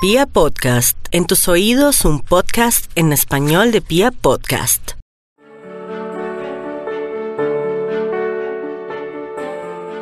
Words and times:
Pia 0.00 0.26
Podcast, 0.26 0.96
en 1.10 1.26
tus 1.26 1.48
oídos 1.48 2.04
un 2.04 2.20
podcast 2.20 2.88
en 2.94 3.12
español 3.12 3.72
de 3.72 3.80
Pia 3.80 4.12
Podcast. 4.12 4.92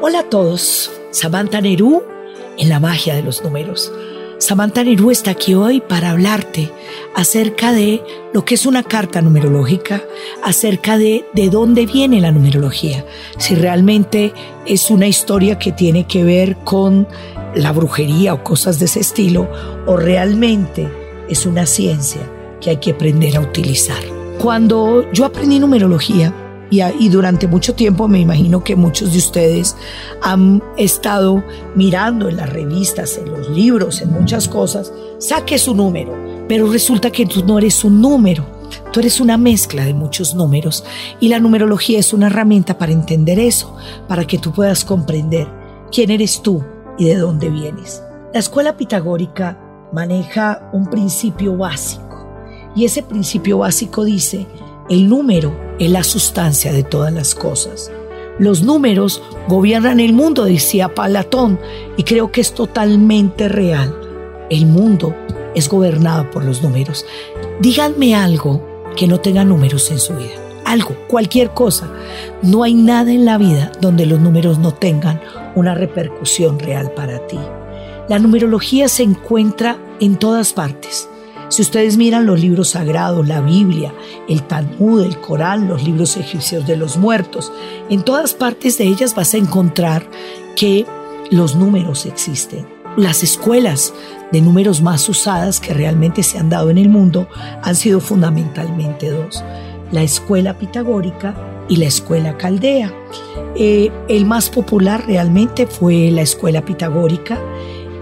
Hola 0.02 0.18
a 0.20 0.28
todos, 0.28 0.92
Samantha 1.12 1.62
Nerú 1.62 2.02
en 2.58 2.68
la 2.68 2.78
magia 2.78 3.14
de 3.14 3.22
los 3.22 3.42
números. 3.42 3.90
Samantha 4.36 4.84
Nerú 4.84 5.10
está 5.10 5.30
aquí 5.30 5.54
hoy 5.54 5.80
para 5.80 6.10
hablarte 6.10 6.70
acerca 7.14 7.72
de 7.72 8.02
lo 8.34 8.44
que 8.44 8.56
es 8.56 8.66
una 8.66 8.82
carta 8.82 9.22
numerológica, 9.22 10.02
acerca 10.44 10.98
de 10.98 11.24
de 11.32 11.48
dónde 11.48 11.86
viene 11.86 12.20
la 12.20 12.32
numerología, 12.32 13.06
si 13.38 13.54
realmente 13.54 14.34
es 14.66 14.90
una 14.90 15.06
historia 15.06 15.58
que 15.58 15.72
tiene 15.72 16.06
que 16.06 16.22
ver 16.22 16.58
con 16.64 17.08
la 17.56 17.72
brujería 17.72 18.34
o 18.34 18.44
cosas 18.44 18.78
de 18.78 18.84
ese 18.84 19.00
estilo, 19.00 19.48
o 19.86 19.96
realmente 19.96 20.88
es 21.28 21.46
una 21.46 21.66
ciencia 21.66 22.20
que 22.60 22.70
hay 22.70 22.76
que 22.76 22.92
aprender 22.92 23.36
a 23.36 23.40
utilizar. 23.40 24.02
Cuando 24.38 25.10
yo 25.12 25.24
aprendí 25.24 25.58
numerología, 25.58 26.32
y, 26.68 27.08
durante 27.08 27.46
mucho 27.46 27.74
tiempo 27.74 28.08
me 28.08 28.18
imagino 28.18 28.64
que 28.64 28.74
muchos 28.74 29.12
de 29.12 29.18
ustedes 29.18 29.76
han 30.20 30.62
estado 30.76 31.44
mirando 31.76 32.28
en 32.28 32.36
las 32.36 32.50
revistas, 32.50 33.18
en 33.18 33.30
los 33.30 33.48
libros, 33.50 34.02
en 34.02 34.12
muchas 34.12 34.48
cosas, 34.48 34.92
saque 35.18 35.58
su 35.58 35.74
número, 35.74 36.12
pero 36.48 36.70
resulta 36.70 37.10
que 37.10 37.24
tú 37.24 37.44
no 37.46 37.58
eres 37.58 37.84
un 37.84 38.00
número, 38.00 38.44
tú 38.92 38.98
eres 38.98 39.20
una 39.20 39.36
mezcla 39.36 39.84
de 39.84 39.94
muchos 39.94 40.34
números 40.34 40.84
y 41.20 41.28
la 41.28 41.38
numerología 41.38 42.00
es 42.00 42.12
una 42.12 42.26
herramienta 42.26 42.76
para 42.76 42.92
entender 42.92 43.38
eso, 43.38 43.76
para 44.08 44.26
que 44.26 44.38
tú 44.38 44.50
puedas 44.50 44.84
comprender 44.84 45.46
quién 45.92 46.10
eres 46.10 46.42
tú 46.42 46.64
y 46.98 47.06
de 47.06 47.16
dónde 47.16 47.50
vienes. 47.50 48.02
La 48.32 48.40
escuela 48.40 48.76
pitagórica 48.76 49.58
maneja 49.92 50.68
un 50.72 50.86
principio 50.90 51.56
básico 51.56 52.06
y 52.74 52.84
ese 52.84 53.02
principio 53.02 53.58
básico 53.58 54.04
dice, 54.04 54.46
el 54.90 55.08
número 55.08 55.56
es 55.78 55.90
la 55.90 56.04
sustancia 56.04 56.72
de 56.72 56.82
todas 56.82 57.12
las 57.12 57.34
cosas. 57.34 57.90
Los 58.38 58.62
números 58.62 59.22
gobiernan 59.48 59.98
el 59.98 60.12
mundo, 60.12 60.44
decía 60.44 60.94
Platón, 60.94 61.58
y 61.96 62.02
creo 62.02 62.30
que 62.30 62.42
es 62.42 62.52
totalmente 62.52 63.48
real. 63.48 63.94
El 64.50 64.66
mundo 64.66 65.14
es 65.54 65.70
gobernado 65.70 66.30
por 66.30 66.44
los 66.44 66.62
números. 66.62 67.06
Díganme 67.60 68.14
algo 68.14 68.62
que 68.94 69.06
no 69.06 69.20
tenga 69.20 69.42
números 69.42 69.90
en 69.90 69.98
su 69.98 70.14
vida. 70.14 70.45
Algo, 70.66 70.96
cualquier 71.06 71.50
cosa. 71.50 71.88
No 72.42 72.64
hay 72.64 72.74
nada 72.74 73.12
en 73.12 73.24
la 73.24 73.38
vida 73.38 73.70
donde 73.80 74.04
los 74.04 74.18
números 74.18 74.58
no 74.58 74.74
tengan 74.74 75.20
una 75.54 75.74
repercusión 75.74 76.58
real 76.58 76.90
para 76.90 77.24
ti. 77.28 77.38
La 78.08 78.18
numerología 78.18 78.88
se 78.88 79.04
encuentra 79.04 79.78
en 80.00 80.16
todas 80.16 80.52
partes. 80.52 81.08
Si 81.48 81.62
ustedes 81.62 81.96
miran 81.96 82.26
los 82.26 82.40
libros 82.40 82.70
sagrados, 82.70 83.28
la 83.28 83.40
Biblia, 83.40 83.94
el 84.28 84.42
Talmud, 84.42 85.02
el 85.02 85.20
Corán, 85.20 85.68
los 85.68 85.84
libros 85.84 86.16
egipcios 86.16 86.66
de 86.66 86.76
los 86.76 86.96
muertos, 86.96 87.52
en 87.88 88.02
todas 88.02 88.34
partes 88.34 88.76
de 88.76 88.84
ellas 88.84 89.14
vas 89.14 89.34
a 89.34 89.38
encontrar 89.38 90.10
que 90.56 90.84
los 91.30 91.54
números 91.54 92.06
existen. 92.06 92.66
Las 92.96 93.22
escuelas 93.22 93.94
de 94.32 94.40
números 94.40 94.82
más 94.82 95.08
usadas 95.08 95.60
que 95.60 95.74
realmente 95.74 96.24
se 96.24 96.38
han 96.38 96.50
dado 96.50 96.70
en 96.70 96.78
el 96.78 96.88
mundo 96.88 97.28
han 97.62 97.76
sido 97.76 98.00
fundamentalmente 98.00 99.10
dos. 99.10 99.44
La 99.92 100.02
escuela 100.02 100.58
pitagórica 100.58 101.34
y 101.68 101.76
la 101.76 101.86
escuela 101.86 102.36
caldea. 102.36 102.92
Eh, 103.54 103.90
el 104.08 104.24
más 104.26 104.50
popular 104.50 105.04
realmente 105.06 105.66
fue 105.66 106.10
la 106.10 106.22
escuela 106.22 106.64
pitagórica. 106.64 107.38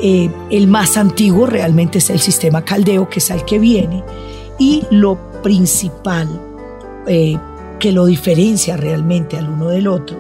Eh, 0.01 0.31
el 0.51 0.67
más 0.67 0.97
antiguo 0.97 1.47
realmente 1.47 1.99
es 1.99 2.11
el 2.11 2.21
sistema 2.21 2.65
caldeo, 2.65 3.09
que 3.09 3.21
es 3.21 3.31
el 3.31 3.45
que 3.45 3.59
viene. 3.59 4.03
Y 4.59 4.85
lo 4.91 5.19
principal 5.43 6.29
eh, 7.07 7.37
que 7.79 7.93
lo 7.93 8.07
diferencia 8.07 8.77
realmente 8.77 9.37
al 9.37 9.49
uno 9.49 9.69
del 9.69 9.89
otro 9.89 10.19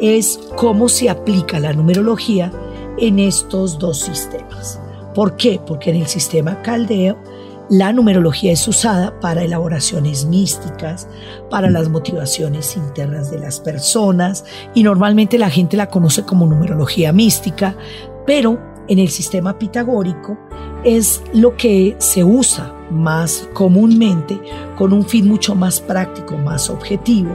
es 0.00 0.38
cómo 0.56 0.88
se 0.88 1.08
aplica 1.10 1.60
la 1.60 1.72
numerología 1.72 2.52
en 2.98 3.18
estos 3.18 3.78
dos 3.78 4.00
sistemas. 4.00 4.80
¿Por 5.14 5.36
qué? 5.36 5.60
Porque 5.64 5.90
en 5.90 5.96
el 5.96 6.06
sistema 6.06 6.62
caldeo 6.62 7.18
la 7.72 7.90
numerología 7.90 8.52
es 8.52 8.68
usada 8.68 9.18
para 9.18 9.44
elaboraciones 9.44 10.26
místicas, 10.26 11.08
para 11.48 11.70
las 11.70 11.88
motivaciones 11.88 12.76
internas 12.76 13.30
de 13.30 13.38
las 13.38 13.60
personas 13.60 14.44
y 14.74 14.82
normalmente 14.82 15.38
la 15.38 15.48
gente 15.48 15.78
la 15.78 15.88
conoce 15.88 16.22
como 16.24 16.44
numerología 16.44 17.14
mística, 17.14 17.74
pero 18.26 18.60
en 18.88 18.98
el 18.98 19.08
sistema 19.08 19.58
pitagórico 19.58 20.36
es 20.84 21.22
lo 21.32 21.56
que 21.56 21.96
se 21.96 22.22
usa 22.22 22.74
más 22.90 23.48
comúnmente 23.54 24.38
con 24.76 24.92
un 24.92 25.06
fin 25.06 25.26
mucho 25.26 25.54
más 25.54 25.80
práctico, 25.80 26.36
más 26.36 26.68
objetivo, 26.68 27.34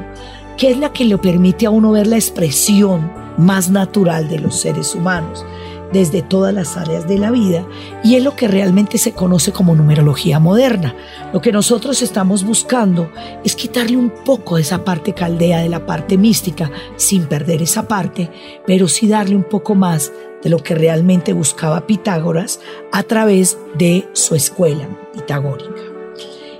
que 0.55 0.69
es 0.69 0.77
la 0.77 0.93
que 0.93 1.05
le 1.05 1.17
permite 1.17 1.65
a 1.65 1.71
uno 1.71 1.93
ver 1.93 2.05
la 2.05 2.17
expresión 2.17 3.11
más 3.39 3.71
natural 3.71 4.29
de 4.29 4.37
los 4.37 4.61
seres 4.61 4.93
humanos 4.93 5.43
desde 5.91 6.21
todas 6.21 6.53
las 6.53 6.77
áreas 6.77 7.07
de 7.07 7.17
la 7.17 7.31
vida 7.31 7.65
y 8.03 8.15
es 8.15 8.23
lo 8.23 8.35
que 8.35 8.47
realmente 8.47 8.97
se 8.97 9.13
conoce 9.13 9.51
como 9.51 9.75
numerología 9.75 10.39
moderna. 10.39 10.95
Lo 11.33 11.41
que 11.41 11.51
nosotros 11.51 12.01
estamos 12.01 12.43
buscando 12.43 13.09
es 13.43 13.55
quitarle 13.55 13.97
un 13.97 14.09
poco 14.09 14.55
de 14.55 14.61
esa 14.61 14.83
parte 14.83 15.13
caldea, 15.13 15.59
de 15.59 15.69
la 15.69 15.85
parte 15.85 16.17
mística, 16.17 16.71
sin 16.95 17.25
perder 17.25 17.61
esa 17.61 17.87
parte, 17.87 18.29
pero 18.65 18.87
sí 18.87 19.07
darle 19.07 19.35
un 19.35 19.43
poco 19.43 19.75
más 19.75 20.11
de 20.43 20.49
lo 20.49 20.59
que 20.59 20.75
realmente 20.75 21.33
buscaba 21.33 21.87
Pitágoras 21.87 22.59
a 22.91 23.03
través 23.03 23.57
de 23.77 24.07
su 24.13 24.35
escuela 24.35 24.87
pitagórica. 25.13 25.81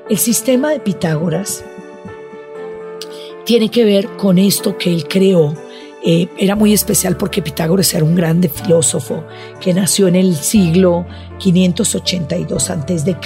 El 0.09 0.17
sistema 0.17 0.71
de 0.71 0.79
Pitágoras 0.79 1.63
tiene 3.45 3.69
que 3.69 3.85
ver 3.85 4.07
con 4.17 4.37
esto 4.37 4.77
que 4.77 4.93
él 4.93 5.07
creó 5.07 5.53
eh, 6.09 6.29
era 6.37 6.55
muy 6.55 6.71
especial 6.71 7.17
porque 7.17 7.41
Pitágoras 7.41 7.93
era 7.93 8.05
un 8.05 8.15
grande 8.15 8.47
filósofo 8.47 9.25
que 9.59 9.73
nació 9.73 10.07
en 10.07 10.15
el 10.15 10.37
siglo 10.37 11.05
582 11.37 12.69
a.C. 12.69 13.17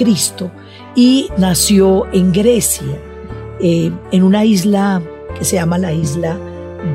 y 0.96 1.30
nació 1.38 2.12
en 2.12 2.34
Grecia, 2.34 3.00
eh, 3.60 3.92
en 4.12 4.24
una 4.24 4.46
isla 4.46 5.00
que 5.38 5.46
se 5.46 5.58
llama 5.58 5.78
la 5.78 5.94
isla 5.94 6.40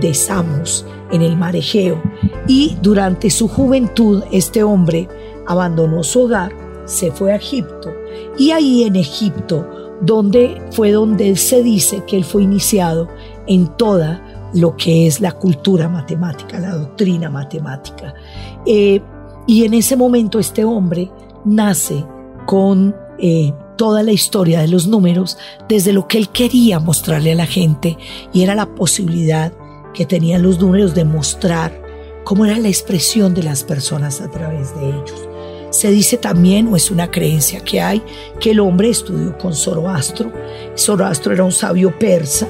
de 0.01 0.13
Samos, 0.13 0.85
en 1.13 1.23
el 1.23 1.37
mar 1.37 1.55
Egeo. 1.55 2.03
Y 2.49 2.77
durante 2.83 3.31
su 3.31 3.47
juventud 3.47 4.25
este 4.33 4.65
hombre 4.65 5.07
abandonó 5.47 6.03
su 6.03 6.23
hogar, 6.23 6.53
se 6.85 7.13
fue 7.13 7.31
a 7.33 7.37
Egipto 7.37 7.93
y 8.37 8.51
ahí 8.51 8.83
en 8.83 8.97
Egipto 8.97 9.95
donde 10.01 10.61
fue 10.73 10.91
donde 10.91 11.37
se 11.37 11.63
dice 11.63 12.03
que 12.09 12.17
él 12.17 12.25
fue 12.25 12.43
iniciado 12.43 13.09
en 13.47 13.69
toda 13.77 14.26
lo 14.57 14.75
que 14.77 15.07
es 15.07 15.21
la 15.21 15.33
cultura 15.33 15.89
matemática, 15.89 16.59
la 16.59 16.75
doctrina 16.75 17.31
matemática. 17.31 18.15
Eh, 18.65 19.01
y 19.47 19.65
en 19.65 19.75
ese 19.75 19.97
momento 19.97 20.39
este 20.39 20.65
hombre 20.65 21.11
nace 21.45 22.05
con 22.47 22.97
eh, 23.19 23.53
toda 23.77 24.03
la 24.03 24.13
historia 24.13 24.61
de 24.61 24.69
los 24.69 24.87
números 24.87 25.37
desde 25.69 25.93
lo 25.93 26.09
que 26.09 26.19
él 26.19 26.31
quería 26.31 26.81
mostrarle 26.81 27.33
a 27.33 27.37
la 27.37 27.47
gente 27.47 27.99
y 28.33 28.43
era 28.43 28.55
la 28.55 28.67
posibilidad 28.75 29.53
que 29.93 30.07
tenían 30.07 30.43
los 30.43 30.59
números 30.59 30.95
de 30.95 31.05
mostrar 31.05 31.83
cómo 32.25 32.45
era 32.47 32.59
la 32.59 32.69
expresión 32.69 33.35
de 33.35 33.43
las 33.43 33.63
personas 33.63 34.21
a 34.21 34.31
través 34.31 34.75
de 34.75 34.89
ellos. 34.89 35.29
Se 35.71 35.91
dice 35.91 36.17
también, 36.17 36.69
o 36.69 36.77
es 36.77 36.91
una 36.91 37.11
creencia 37.11 37.61
que 37.61 37.81
hay, 37.81 38.03
que 38.41 38.53
el 38.53 38.61
hombre 38.61 38.89
estudió 38.89 39.37
con 39.37 39.53
Zoroastro. 39.53 40.33
Zoroastro 40.77 41.35
era 41.35 41.45
un 41.45 41.53
sabio 41.53 41.97
persa 41.99 42.49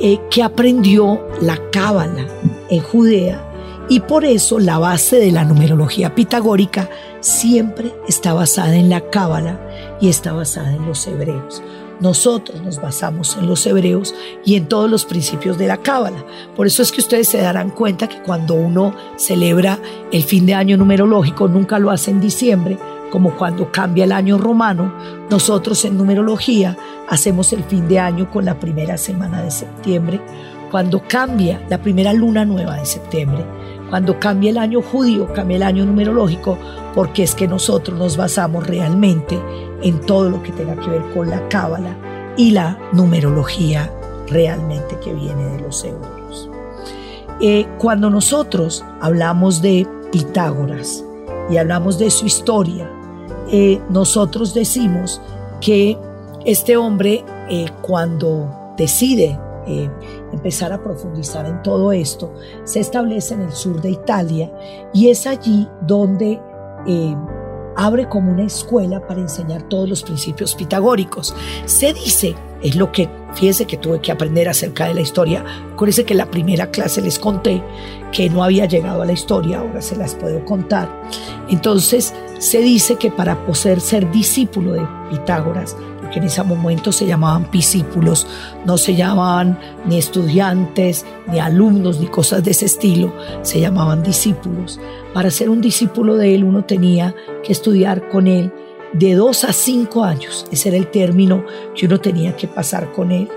eh, 0.00 0.18
que 0.30 0.42
aprendió 0.42 1.20
la 1.40 1.58
cábala 1.70 2.26
en 2.68 2.80
Judea 2.80 3.46
y 3.90 4.00
por 4.00 4.24
eso 4.24 4.60
la 4.60 4.78
base 4.78 5.16
de 5.16 5.32
la 5.32 5.44
numerología 5.44 6.14
pitagórica 6.14 6.88
siempre 7.20 7.92
está 8.08 8.32
basada 8.32 8.76
en 8.76 8.88
la 8.88 9.00
cábala 9.10 9.60
y 10.00 10.08
está 10.08 10.32
basada 10.32 10.72
en 10.72 10.86
los 10.86 11.06
hebreos. 11.08 11.60
Nosotros 11.98 12.62
nos 12.62 12.80
basamos 12.80 13.36
en 13.36 13.46
los 13.46 13.66
hebreos 13.66 14.14
y 14.44 14.54
en 14.54 14.68
todos 14.68 14.88
los 14.88 15.04
principios 15.04 15.58
de 15.58 15.66
la 15.66 15.76
cábala. 15.76 16.24
Por 16.56 16.66
eso 16.66 16.82
es 16.82 16.92
que 16.92 17.00
ustedes 17.00 17.28
se 17.28 17.38
darán 17.38 17.70
cuenta 17.70 18.08
que 18.08 18.22
cuando 18.22 18.54
uno 18.54 18.94
celebra 19.16 19.78
el 20.12 20.22
fin 20.22 20.46
de 20.46 20.54
año 20.54 20.76
numerológico, 20.76 21.48
nunca 21.48 21.78
lo 21.78 21.90
hace 21.90 22.10
en 22.10 22.20
diciembre, 22.20 22.78
como 23.10 23.36
cuando 23.36 23.70
cambia 23.72 24.04
el 24.04 24.12
año 24.12 24.38
romano, 24.38 24.92
nosotros 25.28 25.84
en 25.84 25.98
numerología 25.98 26.76
hacemos 27.08 27.52
el 27.52 27.64
fin 27.64 27.88
de 27.88 27.98
año 27.98 28.30
con 28.30 28.44
la 28.44 28.58
primera 28.58 28.96
semana 28.96 29.42
de 29.42 29.50
septiembre, 29.50 30.20
cuando 30.70 31.02
cambia 31.06 31.60
la 31.68 31.78
primera 31.78 32.12
luna 32.12 32.44
nueva 32.44 32.76
de 32.76 32.86
septiembre, 32.86 33.44
cuando 33.90 34.20
cambia 34.20 34.50
el 34.50 34.58
año 34.58 34.80
judío, 34.82 35.32
cambia 35.32 35.56
el 35.56 35.62
año 35.64 35.84
numerológico, 35.84 36.56
porque 36.94 37.24
es 37.24 37.34
que 37.34 37.48
nosotros 37.48 37.98
nos 37.98 38.16
basamos 38.16 38.66
realmente 38.66 39.38
en 39.82 40.00
todo 40.00 40.30
lo 40.30 40.42
que 40.42 40.52
tenga 40.52 40.76
que 40.76 40.90
ver 40.90 41.02
con 41.12 41.28
la 41.28 41.48
cábala 41.48 41.96
y 42.36 42.52
la 42.52 42.78
numerología 42.92 43.92
realmente 44.28 44.96
que 45.02 45.12
viene 45.12 45.44
de 45.44 45.60
los 45.60 45.84
euros. 45.84 46.48
Eh, 47.40 47.66
cuando 47.78 48.10
nosotros 48.10 48.84
hablamos 49.00 49.60
de 49.62 49.86
Pitágoras 50.12 51.04
y 51.50 51.56
hablamos 51.56 51.98
de 51.98 52.10
su 52.10 52.26
historia, 52.26 52.88
eh, 53.50 53.80
nosotros 53.90 54.54
decimos 54.54 55.20
que 55.60 55.98
este 56.44 56.76
hombre 56.76 57.24
eh, 57.48 57.66
cuando 57.82 58.48
decide 58.76 59.38
eh, 59.66 59.90
empezar 60.32 60.72
a 60.72 60.82
profundizar 60.82 61.46
en 61.46 61.62
todo 61.62 61.92
esto, 61.92 62.32
se 62.64 62.80
establece 62.80 63.34
en 63.34 63.42
el 63.42 63.52
sur 63.52 63.80
de 63.80 63.90
Italia 63.90 64.52
y 64.92 65.08
es 65.08 65.26
allí 65.26 65.68
donde 65.82 66.40
abre 67.76 68.08
como 68.08 68.32
una 68.32 68.44
escuela 68.44 69.06
para 69.06 69.20
enseñar 69.20 69.64
todos 69.64 69.88
los 69.88 70.02
principios 70.02 70.54
pitagóricos. 70.54 71.34
Se 71.66 71.92
dice, 71.92 72.34
es 72.62 72.76
lo 72.76 72.92
que, 72.92 73.08
fíjense 73.34 73.66
que 73.66 73.76
tuve 73.76 74.00
que 74.00 74.12
aprender 74.12 74.48
acerca 74.48 74.86
de 74.86 74.94
la 74.94 75.00
historia, 75.00 75.44
acuérdense 75.72 76.04
que 76.04 76.14
la 76.14 76.30
primera 76.30 76.70
clase 76.70 77.00
les 77.00 77.18
conté 77.18 77.62
que 78.12 78.28
no 78.28 78.44
había 78.44 78.66
llegado 78.66 79.02
a 79.02 79.06
la 79.06 79.12
historia, 79.12 79.60
ahora 79.60 79.80
se 79.82 79.96
las 79.96 80.14
puedo 80.14 80.44
contar. 80.44 80.88
Entonces, 81.48 82.14
se 82.38 82.60
dice 82.60 82.96
que 82.96 83.10
para 83.10 83.44
poder 83.46 83.80
ser 83.80 84.10
discípulo 84.10 84.72
de 84.72 84.86
Pitágoras, 85.10 85.76
que 86.10 86.18
en 86.18 86.24
ese 86.24 86.42
momento 86.42 86.92
se 86.92 87.06
llamaban 87.06 87.48
discípulos, 87.50 88.26
no 88.66 88.76
se 88.76 88.94
llamaban 88.94 89.58
ni 89.86 89.98
estudiantes, 89.98 91.06
ni 91.30 91.38
alumnos, 91.38 92.00
ni 92.00 92.06
cosas 92.06 92.42
de 92.44 92.50
ese 92.50 92.66
estilo, 92.66 93.14
se 93.42 93.60
llamaban 93.60 94.02
discípulos. 94.02 94.80
Para 95.14 95.30
ser 95.30 95.48
un 95.48 95.60
discípulo 95.60 96.16
de 96.16 96.34
él 96.34 96.44
uno 96.44 96.64
tenía 96.64 97.14
que 97.42 97.52
estudiar 97.52 98.08
con 98.08 98.26
él 98.26 98.52
de 98.92 99.14
dos 99.14 99.44
a 99.44 99.52
cinco 99.52 100.04
años, 100.04 100.46
ese 100.50 100.68
era 100.68 100.78
el 100.78 100.88
término 100.88 101.44
que 101.74 101.86
uno 101.86 102.00
tenía 102.00 102.36
que 102.36 102.48
pasar 102.48 102.92
con 102.92 103.12
él. 103.12 103.28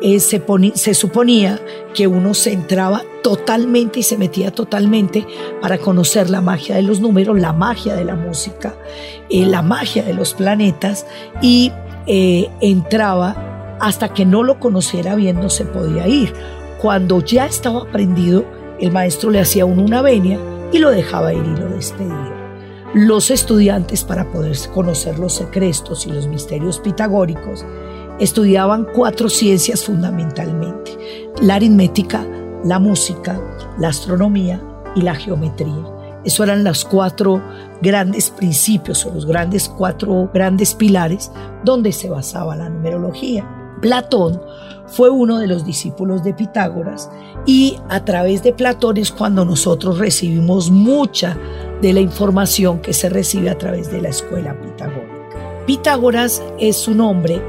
Eh, 0.00 0.20
se, 0.20 0.94
suponía 0.94 1.60
que 1.92 2.06
uno 2.06 2.32
se 2.32 2.52
entraba 2.52 3.02
totalmente 3.22 3.98
y 3.98 4.02
se 4.04 4.16
metía 4.16 4.52
totalmente 4.52 5.26
para 5.60 5.78
conocer 5.78 6.30
la 6.30 6.40
magia 6.40 6.76
de 6.76 6.82
los 6.82 7.00
números, 7.00 7.40
la 7.40 7.52
magia 7.52 7.96
de 7.96 8.04
la 8.04 8.14
música, 8.14 8.76
eh, 9.28 9.44
la 9.44 9.60
magia 9.60 10.04
de 10.04 10.14
los 10.14 10.34
planetas 10.34 11.04
y 11.42 11.72
eh, 12.06 12.48
entraba 12.60 13.76
hasta 13.80 14.14
que 14.14 14.24
no 14.24 14.44
lo 14.44 14.60
conociera 14.60 15.16
bien 15.16 15.40
no 15.40 15.50
se 15.50 15.64
podía 15.64 16.06
ir. 16.06 16.32
Cuando 16.80 17.20
ya 17.20 17.46
estaba 17.46 17.82
aprendido, 17.82 18.44
el 18.80 18.92
maestro 18.92 19.30
le 19.30 19.40
hacía 19.40 19.64
una 19.64 20.00
venia 20.00 20.38
y 20.72 20.78
lo 20.78 20.90
dejaba 20.90 21.32
ir 21.32 21.42
y 21.44 21.60
lo 21.60 21.68
despedía. 21.70 22.37
Los 22.98 23.30
estudiantes, 23.30 24.02
para 24.02 24.28
poder 24.32 24.56
conocer 24.74 25.20
los 25.20 25.34
secretos 25.34 26.04
y 26.04 26.10
los 26.10 26.26
misterios 26.26 26.80
pitagóricos, 26.80 27.64
estudiaban 28.18 28.88
cuatro 28.92 29.28
ciencias 29.28 29.84
fundamentalmente, 29.84 30.98
la 31.40 31.54
aritmética, 31.54 32.26
la 32.64 32.80
música, 32.80 33.40
la 33.78 33.90
astronomía 33.90 34.60
y 34.96 35.02
la 35.02 35.14
geometría. 35.14 35.84
Esos 36.24 36.48
eran 36.48 36.64
los 36.64 36.84
cuatro 36.84 37.40
grandes 37.80 38.30
principios 38.30 39.06
o 39.06 39.14
los 39.14 39.26
grandes 39.26 39.68
cuatro 39.68 40.28
grandes 40.34 40.74
pilares 40.74 41.30
donde 41.62 41.92
se 41.92 42.10
basaba 42.10 42.56
la 42.56 42.68
numerología. 42.68 43.48
Platón 43.80 44.42
fue 44.88 45.08
uno 45.08 45.38
de 45.38 45.46
los 45.46 45.64
discípulos 45.64 46.24
de 46.24 46.34
Pitágoras 46.34 47.08
y 47.46 47.78
a 47.88 48.04
través 48.04 48.42
de 48.42 48.52
Platón 48.52 48.96
es 48.96 49.12
cuando 49.12 49.44
nosotros 49.44 49.98
recibimos 49.98 50.70
mucha 50.72 51.36
de 51.80 51.92
la 51.92 52.00
información 52.00 52.80
que 52.80 52.92
se 52.92 53.08
recibe 53.08 53.50
a 53.50 53.58
través 53.58 53.90
de 53.90 54.02
la 54.02 54.08
escuela 54.08 54.54
pitagórica. 54.60 55.64
Pitágoras 55.66 56.42
es 56.58 56.88
un 56.88 57.00
hombre 57.00 57.42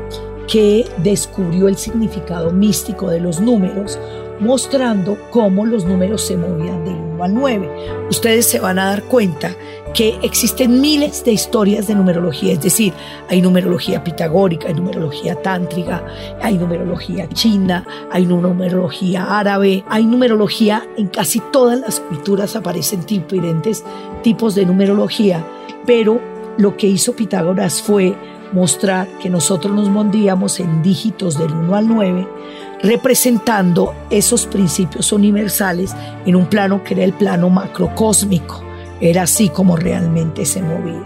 que 0.47 0.85
descubrió 0.97 1.67
el 1.67 1.77
significado 1.77 2.51
místico 2.51 3.09
de 3.09 3.19
los 3.19 3.39
números 3.39 3.99
mostrando 4.39 5.17
cómo 5.31 5.65
los 5.65 5.85
números 5.85 6.21
se 6.25 6.37
movían 6.37 6.85
del 6.85 6.95
1 6.95 7.23
al 7.23 7.33
9. 7.33 7.69
Ustedes 8.09 8.45
se 8.45 8.59
van 8.59 8.79
a 8.79 8.85
dar 8.85 9.03
cuenta 9.03 9.55
que 9.93 10.19
existen 10.21 10.81
miles 10.81 11.23
de 11.25 11.31
historias 11.31 11.87
de 11.87 11.95
numerología, 11.95 12.53
es 12.53 12.61
decir, 12.61 12.93
hay 13.27 13.41
numerología 13.41 14.03
pitagórica, 14.03 14.67
hay 14.67 14.75
numerología 14.75 15.35
tántrica, 15.35 16.05
hay 16.41 16.57
numerología 16.57 17.27
china, 17.29 17.85
hay 18.11 18.25
numerología 18.25 19.39
árabe, 19.39 19.83
hay 19.89 20.05
numerología 20.05 20.87
en 20.95 21.07
casi 21.07 21.39
todas 21.51 21.79
las 21.79 21.99
culturas 21.99 22.55
aparecen 22.55 23.05
diferentes 23.05 23.83
tipos 24.21 24.55
de 24.55 24.65
numerología, 24.65 25.45
pero 25.85 26.19
lo 26.57 26.75
que 26.75 26.87
hizo 26.87 27.15
Pitágoras 27.15 27.81
fue 27.81 28.15
mostrar 28.51 29.07
que 29.19 29.29
nosotros 29.29 29.73
nos 29.73 29.89
mondíamos 29.89 30.59
en 30.59 30.81
dígitos 30.81 31.37
del 31.37 31.51
1 31.51 31.75
al 31.75 31.87
9, 31.87 32.27
representando 32.81 33.93
esos 34.09 34.45
principios 34.45 35.11
universales 35.11 35.95
en 36.25 36.35
un 36.35 36.47
plano 36.47 36.83
que 36.83 36.95
era 36.95 37.03
el 37.03 37.13
plano 37.13 37.49
macrocósmico. 37.49 38.61
Era 39.01 39.23
así 39.23 39.49
como 39.49 39.77
realmente 39.77 40.45
se 40.45 40.61
movía. 40.61 41.03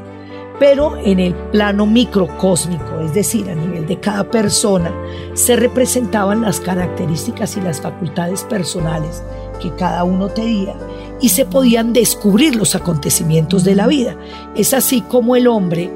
Pero 0.60 0.98
en 0.98 1.20
el 1.20 1.34
plano 1.34 1.86
microcósmico, 1.86 3.00
es 3.02 3.14
decir, 3.14 3.50
a 3.50 3.56
nivel 3.56 3.86
de 3.86 4.00
cada 4.00 4.24
persona, 4.24 4.92
se 5.34 5.56
representaban 5.56 6.42
las 6.42 6.60
características 6.60 7.58
y 7.58 7.62
las 7.62 7.82
facultades 7.82 8.44
personales 8.44 9.24
que 9.60 9.74
cada 9.76 10.04
uno 10.04 10.30
tenía 10.30 10.76
y 11.22 11.30
se 11.30 11.46
podían 11.46 11.94
descubrir 11.94 12.56
los 12.56 12.76
acontecimientos 12.76 13.64
de 13.64 13.76
la 13.76 13.88
vida. 13.88 14.18
Es 14.56 14.74
así 14.74 15.02
como 15.02 15.36
el 15.36 15.48
hombre 15.48 15.92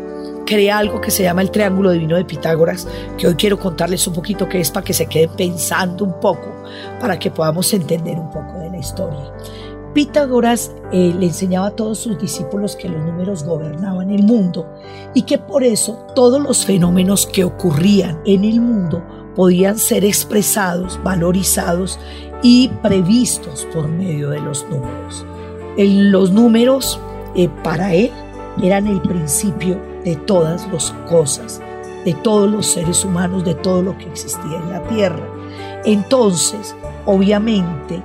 crea 0.45 0.77
algo 0.77 1.01
que 1.01 1.11
se 1.11 1.23
llama 1.23 1.41
el 1.41 1.51
Triángulo 1.51 1.91
Divino 1.91 2.15
de 2.15 2.25
Pitágoras, 2.25 2.87
que 3.17 3.27
hoy 3.27 3.35
quiero 3.35 3.59
contarles 3.59 4.07
un 4.07 4.13
poquito 4.13 4.47
qué 4.47 4.61
es 4.61 4.71
para 4.71 4.85
que 4.85 4.93
se 4.93 5.05
queden 5.05 5.31
pensando 5.31 6.05
un 6.05 6.19
poco, 6.19 6.47
para 6.99 7.19
que 7.19 7.29
podamos 7.29 7.71
entender 7.73 8.17
un 8.17 8.31
poco 8.31 8.57
de 8.59 8.69
la 8.69 8.77
historia. 8.77 9.33
Pitágoras 9.93 10.71
eh, 10.91 11.13
le 11.17 11.25
enseñaba 11.25 11.67
a 11.67 11.75
todos 11.75 11.97
sus 11.97 12.17
discípulos 12.17 12.75
que 12.75 12.87
los 12.87 13.03
números 13.03 13.43
gobernaban 13.43 14.11
el 14.11 14.23
mundo 14.23 14.71
y 15.13 15.23
que 15.23 15.37
por 15.37 15.63
eso 15.63 16.07
todos 16.15 16.41
los 16.41 16.65
fenómenos 16.65 17.25
que 17.25 17.43
ocurrían 17.43 18.21
en 18.25 18.43
el 18.43 18.61
mundo 18.61 19.03
podían 19.35 19.77
ser 19.77 20.05
expresados, 20.05 20.99
valorizados 21.03 21.99
y 22.43 22.69
previstos 22.81 23.67
por 23.73 23.87
medio 23.87 24.29
de 24.29 24.39
los 24.39 24.65
números. 24.69 25.25
los 25.77 26.31
números 26.31 26.99
eh, 27.35 27.49
para 27.63 27.93
él 27.93 28.11
eran 28.63 28.87
el 28.87 29.01
principio 29.01 29.79
de 30.03 30.15
todas 30.15 30.67
las 30.71 30.91
cosas, 31.09 31.61
de 32.05 32.13
todos 32.13 32.49
los 32.49 32.67
seres 32.67 33.03
humanos, 33.03 33.43
de 33.45 33.53
todo 33.55 33.81
lo 33.81 33.97
que 33.97 34.05
existía 34.05 34.57
en 34.57 34.71
la 34.71 34.81
tierra. 34.83 35.27
Entonces, 35.85 36.75
obviamente, 37.05 38.01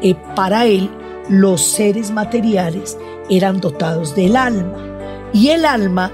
eh, 0.00 0.14
para 0.36 0.66
él 0.66 0.88
los 1.28 1.60
seres 1.60 2.10
materiales 2.10 2.96
eran 3.28 3.60
dotados 3.60 4.14
del 4.14 4.36
alma. 4.36 4.84
¿Y 5.32 5.48
el 5.48 5.64
alma 5.64 6.12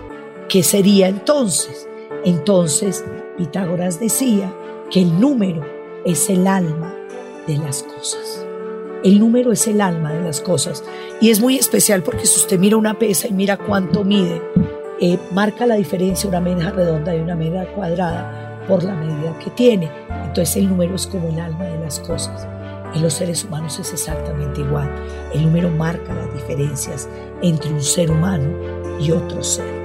qué 0.48 0.62
sería 0.62 1.08
entonces? 1.08 1.88
Entonces, 2.24 3.04
Pitágoras 3.36 4.00
decía 4.00 4.52
que 4.90 5.02
el 5.02 5.20
número 5.20 5.62
es 6.04 6.30
el 6.30 6.46
alma 6.46 6.93
de 7.46 7.58
las 7.58 7.82
cosas. 7.82 8.44
El 9.04 9.18
número 9.18 9.52
es 9.52 9.66
el 9.66 9.80
alma 9.80 10.12
de 10.12 10.22
las 10.22 10.40
cosas. 10.40 10.82
Y 11.20 11.30
es 11.30 11.40
muy 11.40 11.58
especial 11.58 12.02
porque 12.02 12.26
si 12.26 12.40
usted 12.40 12.58
mira 12.58 12.76
una 12.76 12.98
pesa 12.98 13.28
y 13.28 13.32
mira 13.32 13.58
cuánto 13.58 14.02
mide, 14.02 14.40
eh, 15.00 15.18
marca 15.32 15.66
la 15.66 15.74
diferencia 15.74 16.28
una 16.28 16.40
medida 16.40 16.70
redonda 16.70 17.14
y 17.14 17.20
una 17.20 17.36
medida 17.36 17.66
cuadrada 17.74 18.64
por 18.66 18.82
la 18.82 18.94
medida 18.94 19.38
que 19.38 19.50
tiene. 19.50 19.90
Entonces 20.08 20.56
el 20.56 20.68
número 20.68 20.94
es 20.94 21.06
como 21.06 21.28
el 21.28 21.38
alma 21.38 21.64
de 21.64 21.78
las 21.80 22.00
cosas. 22.00 22.46
En 22.94 23.02
los 23.02 23.14
seres 23.14 23.44
humanos 23.44 23.78
es 23.78 23.92
exactamente 23.92 24.60
igual. 24.60 24.90
El 25.34 25.42
número 25.42 25.68
marca 25.68 26.14
las 26.14 26.32
diferencias 26.32 27.08
entre 27.42 27.72
un 27.72 27.82
ser 27.82 28.10
humano 28.10 28.48
y 29.00 29.10
otro 29.10 29.42
ser. 29.42 29.84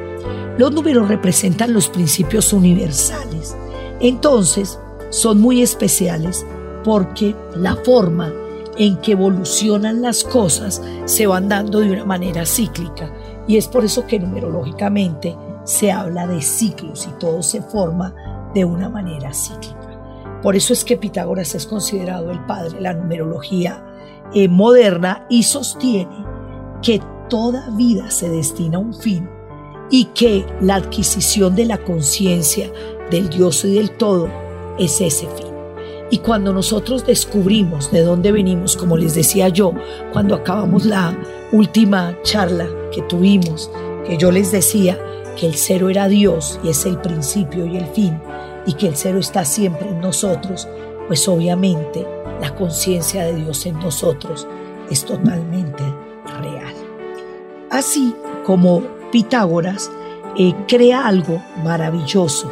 Los 0.58 0.72
números 0.72 1.08
representan 1.08 1.74
los 1.74 1.89
principios 1.89 2.54
universales. 2.54 3.56
Entonces 4.00 4.80
son 5.10 5.42
muy 5.42 5.62
especiales 5.62 6.46
porque 6.83 7.36
la 7.55 7.75
forma 7.75 8.31
en 8.77 8.98
que 8.98 9.12
evolucionan 9.12 10.01
las 10.01 10.24
cosas 10.24 10.81
se 11.05 11.27
van 11.27 11.50
dando 11.50 11.79
de 11.79 11.91
una 11.91 12.05
manera 12.05 12.45
cíclica 12.45 13.12
y 13.48 13.57
es 13.57 13.67
por 13.67 13.83
eso 13.83 14.05
que 14.07 14.19
numerológicamente 14.19 15.36
se 15.63 15.91
habla 15.91 16.27
de 16.27 16.41
ciclos 16.41 17.07
y 17.07 17.19
todo 17.19 17.43
se 17.43 17.62
forma 17.62 18.13
de 18.53 18.63
una 18.65 18.89
manera 18.89 19.33
cíclica. 19.33 20.39
Por 20.41 20.55
eso 20.55 20.71
es 20.71 20.86
que 20.86 20.98
Pitágoras 20.98 21.53
es 21.55 21.65
considerado 21.65 22.31
el 22.31 22.39
padre 22.45 22.75
de 22.75 22.81
la 22.81 22.93
numerología 22.93 23.83
eh, 24.33 24.48
moderna 24.48 25.25
y 25.29 25.43
sostiene 25.43 26.25
que 26.81 27.01
toda 27.29 27.69
vida 27.71 28.09
se 28.09 28.29
destina 28.29 28.77
a 28.77 28.81
un 28.81 28.93
fin 28.93 29.29
y 29.91 30.05
que 30.05 30.45
la 30.62 30.75
adquisición 30.75 31.55
de 31.55 31.65
la 31.65 31.79
conciencia 31.79 32.71
del 33.12 33.29
Dios 33.29 33.65
y 33.65 33.75
del 33.75 33.91
todo 33.91 34.29
es 34.77 35.01
ese 35.01 35.27
fin. 35.27 35.49
Y 36.12 36.20
cuando 36.20 36.54
nosotros 36.54 37.06
descubrimos 37.06 37.92
de 37.92 38.01
dónde 38.01 38.32
venimos, 38.32 38.75
como 38.75 38.98
les 38.98 39.13
decía 39.13 39.50
yo, 39.50 39.74
cuando 40.12 40.36
acabamos 40.36 40.86
la 40.86 41.16
última 41.51 42.16
charla 42.24 42.68
que 42.92 43.01
tuvimos, 43.04 43.70
que 44.06 44.18
yo 44.18 44.32
les 44.32 44.51
decía 44.51 44.98
que 45.38 45.46
el 45.46 45.56
cero 45.56 45.89
era 45.89 46.08
Dios 46.08 46.60
y 46.63 46.70
es 46.70 46.86
el 46.86 46.98
principio 46.98 47.66
y 47.66 47.78
el 47.78 47.86
fin, 47.88 48.20
y 48.66 48.74
que 48.74 48.88
el 48.88 48.96
cero 48.96 49.20
está 49.20 49.46
siempre 49.46 49.89
en 49.89 50.01
nosotros, 50.01 50.68
pues 51.08 51.28
obviamente 51.28 52.08
la 52.42 52.56
conciencia 52.56 53.24
de 53.25 53.36
Dios 53.36 53.66
en 53.66 53.80
nosotros 53.80 54.48
es 54.89 55.06
totalmente 55.06 55.84
real. 56.42 56.74
Así 57.70 58.16
como 58.46 58.82
Pitágoras 59.12 59.92
eh, 60.38 60.54
crea 60.68 61.08
algo 61.08 61.42
maravilloso 61.63 62.51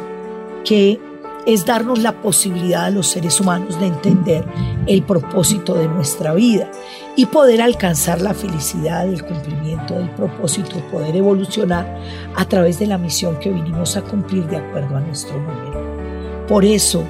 que 0.64 1.00
es 1.48 1.64
darnos 1.64 2.00
la 2.00 2.12
posibilidad 2.20 2.84
a 2.84 2.90
los 2.90 3.06
seres 3.06 3.40
humanos 3.40 3.80
de 3.80 3.86
entender 3.86 4.44
el 4.86 5.02
propósito 5.02 5.72
de 5.76 5.88
nuestra 5.88 6.34
vida 6.34 6.70
y 7.16 7.24
poder 7.24 7.62
alcanzar 7.62 8.20
la 8.20 8.34
felicidad, 8.34 9.08
el 9.08 9.24
cumplimiento 9.24 9.94
del 9.94 10.10
propósito, 10.10 10.76
poder 10.92 11.16
evolucionar 11.16 11.98
a 12.36 12.44
través 12.44 12.78
de 12.78 12.86
la 12.86 12.98
misión 12.98 13.38
que 13.38 13.50
vinimos 13.50 13.96
a 13.96 14.02
cumplir 14.02 14.46
de 14.46 14.58
acuerdo 14.58 14.98
a 14.98 15.00
nuestro 15.00 15.40
número. 15.40 16.46
Por 16.46 16.66
eso 16.66 17.02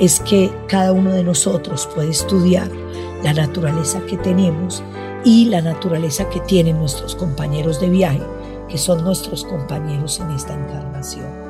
es 0.00 0.18
que 0.18 0.50
cada 0.66 0.90
uno 0.90 1.12
de 1.12 1.22
nosotros 1.22 1.88
puede 1.94 2.10
estudiar 2.10 2.68
la 3.22 3.32
naturaleza 3.32 4.00
que 4.06 4.16
tenemos 4.16 4.82
y 5.24 5.44
la 5.44 5.62
naturaleza 5.62 6.28
que 6.30 6.40
tienen 6.40 6.78
nuestros 6.78 7.14
compañeros 7.14 7.80
de 7.80 7.90
viaje, 7.90 8.22
que 8.68 8.76
son 8.76 9.04
nuestros 9.04 9.44
compañeros 9.44 10.18
en 10.18 10.32
esta 10.32 10.52
encarnación. 10.52 11.43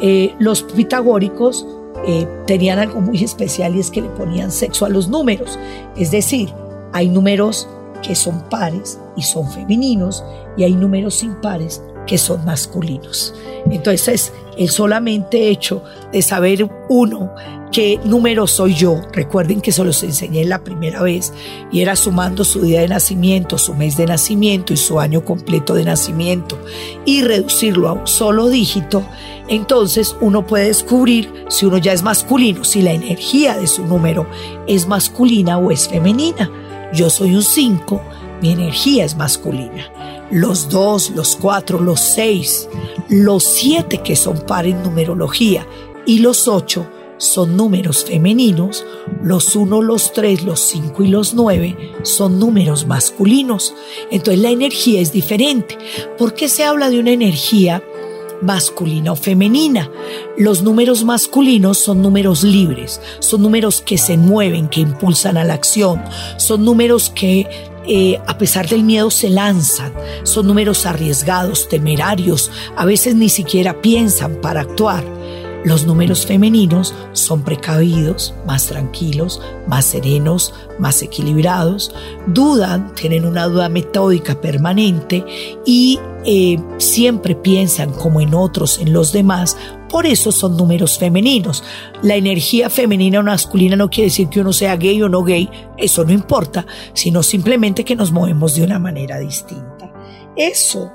Eh, 0.00 0.34
los 0.38 0.62
pitagóricos 0.62 1.66
eh, 2.06 2.26
tenían 2.46 2.78
algo 2.78 3.00
muy 3.00 3.22
especial 3.22 3.76
y 3.76 3.80
es 3.80 3.90
que 3.90 4.00
le 4.00 4.08
ponían 4.08 4.50
sexo 4.50 4.86
a 4.86 4.88
los 4.88 5.08
números. 5.08 5.58
Es 5.96 6.10
decir, 6.10 6.52
hay 6.92 7.08
números 7.08 7.68
que 8.02 8.14
son 8.14 8.40
pares 8.48 8.98
y 9.16 9.22
son 9.22 9.50
femeninos 9.50 10.24
y 10.56 10.64
hay 10.64 10.74
números 10.74 11.22
impares 11.22 11.82
que 12.06 12.18
son 12.18 12.44
masculinos. 12.44 13.34
Entonces, 13.70 14.32
el 14.56 14.70
solamente 14.70 15.48
hecho 15.48 15.82
de 16.12 16.22
saber 16.22 16.68
uno 16.88 17.34
qué 17.72 18.00
número 18.04 18.46
soy 18.46 18.74
yo. 18.74 19.00
Recuerden 19.12 19.60
que 19.60 19.72
se 19.72 19.84
los 19.84 20.02
enseñé 20.02 20.44
la 20.44 20.62
primera 20.64 21.02
vez 21.02 21.32
y 21.70 21.80
era 21.80 21.96
sumando 21.96 22.44
su 22.44 22.62
día 22.62 22.80
de 22.80 22.88
nacimiento, 22.88 23.58
su 23.58 23.74
mes 23.74 23.96
de 23.96 24.06
nacimiento 24.06 24.72
y 24.72 24.76
su 24.76 25.00
año 25.00 25.24
completo 25.24 25.74
de 25.74 25.84
nacimiento 25.84 26.58
y 27.04 27.22
reducirlo 27.22 27.88
a 27.88 27.92
un 27.92 28.06
solo 28.06 28.48
dígito. 28.48 29.04
Entonces 29.48 30.16
uno 30.20 30.46
puede 30.46 30.66
descubrir 30.66 31.44
si 31.48 31.66
uno 31.66 31.78
ya 31.78 31.92
es 31.92 32.02
masculino, 32.02 32.64
si 32.64 32.82
la 32.82 32.92
energía 32.92 33.56
de 33.56 33.66
su 33.66 33.84
número 33.84 34.26
es 34.66 34.86
masculina 34.86 35.58
o 35.58 35.70
es 35.70 35.88
femenina. 35.88 36.50
Yo 36.92 37.08
soy 37.08 37.34
un 37.34 37.42
5, 37.42 38.00
mi 38.42 38.50
energía 38.50 39.04
es 39.04 39.16
masculina. 39.16 39.92
Los 40.30 40.68
2, 40.68 41.10
los 41.10 41.36
4, 41.36 41.80
los 41.80 42.00
6, 42.00 42.68
los 43.08 43.44
7 43.44 43.98
que 43.98 44.16
son 44.16 44.38
par 44.40 44.66
en 44.66 44.82
numerología 44.82 45.66
y 46.06 46.18
los 46.18 46.48
8 46.48 46.99
son 47.20 47.54
números 47.54 48.04
femeninos, 48.06 48.86
los 49.22 49.54
1, 49.54 49.82
los 49.82 50.14
3, 50.14 50.42
los 50.42 50.58
5 50.60 51.04
y 51.04 51.08
los 51.08 51.34
9 51.34 51.92
son 52.02 52.38
números 52.38 52.86
masculinos. 52.86 53.74
Entonces 54.10 54.42
la 54.42 54.48
energía 54.50 55.02
es 55.02 55.12
diferente. 55.12 55.76
¿Por 56.16 56.32
qué 56.34 56.48
se 56.48 56.64
habla 56.64 56.88
de 56.88 56.98
una 56.98 57.10
energía 57.10 57.84
masculina 58.40 59.12
o 59.12 59.16
femenina? 59.16 59.90
Los 60.38 60.62
números 60.62 61.04
masculinos 61.04 61.76
son 61.76 62.00
números 62.00 62.42
libres, 62.42 63.02
son 63.18 63.42
números 63.42 63.82
que 63.82 63.98
se 63.98 64.16
mueven, 64.16 64.68
que 64.68 64.80
impulsan 64.80 65.36
a 65.36 65.44
la 65.44 65.52
acción, 65.52 66.02
son 66.38 66.64
números 66.64 67.10
que 67.10 67.46
eh, 67.86 68.18
a 68.26 68.38
pesar 68.38 68.66
del 68.66 68.82
miedo 68.82 69.10
se 69.10 69.28
lanzan, 69.28 69.92
son 70.22 70.46
números 70.46 70.86
arriesgados, 70.86 71.68
temerarios, 71.68 72.50
a 72.76 72.86
veces 72.86 73.14
ni 73.14 73.28
siquiera 73.28 73.82
piensan 73.82 74.36
para 74.36 74.62
actuar. 74.62 75.04
Los 75.64 75.86
números 75.86 76.24
femeninos 76.24 76.94
son 77.12 77.42
precavidos, 77.42 78.34
más 78.46 78.66
tranquilos, 78.66 79.42
más 79.66 79.84
serenos, 79.84 80.54
más 80.78 81.02
equilibrados, 81.02 81.94
dudan, 82.26 82.94
tienen 82.94 83.26
una 83.26 83.46
duda 83.46 83.68
metódica 83.68 84.40
permanente 84.40 85.22
y 85.66 85.98
eh, 86.24 86.58
siempre 86.78 87.34
piensan 87.34 87.92
como 87.92 88.22
en 88.22 88.34
otros, 88.34 88.78
en 88.78 88.94
los 88.94 89.12
demás, 89.12 89.56
por 89.90 90.06
eso 90.06 90.32
son 90.32 90.56
números 90.56 90.98
femeninos. 90.98 91.62
La 92.02 92.14
energía 92.14 92.70
femenina 92.70 93.20
o 93.20 93.22
masculina 93.22 93.76
no 93.76 93.90
quiere 93.90 94.08
decir 94.08 94.28
que 94.28 94.40
uno 94.40 94.54
sea 94.54 94.76
gay 94.76 95.02
o 95.02 95.10
no 95.10 95.22
gay, 95.24 95.50
eso 95.76 96.04
no 96.04 96.12
importa, 96.12 96.64
sino 96.94 97.22
simplemente 97.22 97.84
que 97.84 97.96
nos 97.96 98.12
movemos 98.12 98.54
de 98.54 98.62
una 98.62 98.78
manera 98.78 99.18
distinta. 99.18 99.92
Eso 100.36 100.90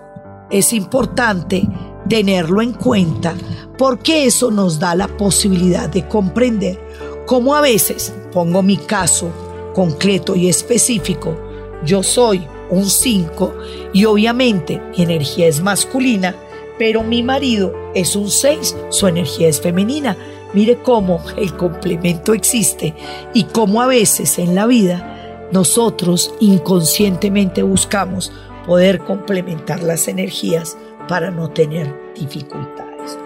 es 0.49 0.73
importante 0.73 1.67
tenerlo 2.07 2.61
en 2.61 2.73
cuenta 2.73 3.35
porque 3.77 4.25
eso 4.25 4.51
nos 4.51 4.79
da 4.79 4.95
la 4.95 5.07
posibilidad 5.07 5.89
de 5.89 6.07
comprender 6.07 6.79
cómo 7.25 7.55
a 7.55 7.61
veces, 7.61 8.13
pongo 8.31 8.61
mi 8.61 8.77
caso 8.77 9.29
concreto 9.73 10.35
y 10.35 10.47
específico, 10.47 11.37
yo 11.83 12.03
soy 12.03 12.47
un 12.69 12.85
5 12.85 13.53
y 13.93 14.05
obviamente 14.05 14.81
mi 14.95 15.03
energía 15.03 15.47
es 15.47 15.61
masculina, 15.61 16.35
pero 16.77 17.03
mi 17.03 17.23
marido 17.23 17.73
es 17.93 18.15
un 18.15 18.29
6, 18.29 18.75
su 18.89 19.07
energía 19.07 19.47
es 19.47 19.61
femenina. 19.61 20.17
Mire 20.53 20.81
cómo 20.81 21.21
el 21.37 21.55
complemento 21.55 22.33
existe 22.33 22.95
y 23.33 23.43
cómo 23.43 23.81
a 23.81 23.87
veces 23.87 24.39
en 24.39 24.55
la 24.55 24.65
vida 24.65 25.47
nosotros 25.51 26.33
inconscientemente 26.39 27.61
buscamos 27.61 28.31
poder 28.65 28.99
complementar 28.99 29.83
las 29.83 30.07
energías 30.07 30.77
para 31.07 31.31
no 31.31 31.49
tener 31.49 32.13
dificultades. 32.15 33.17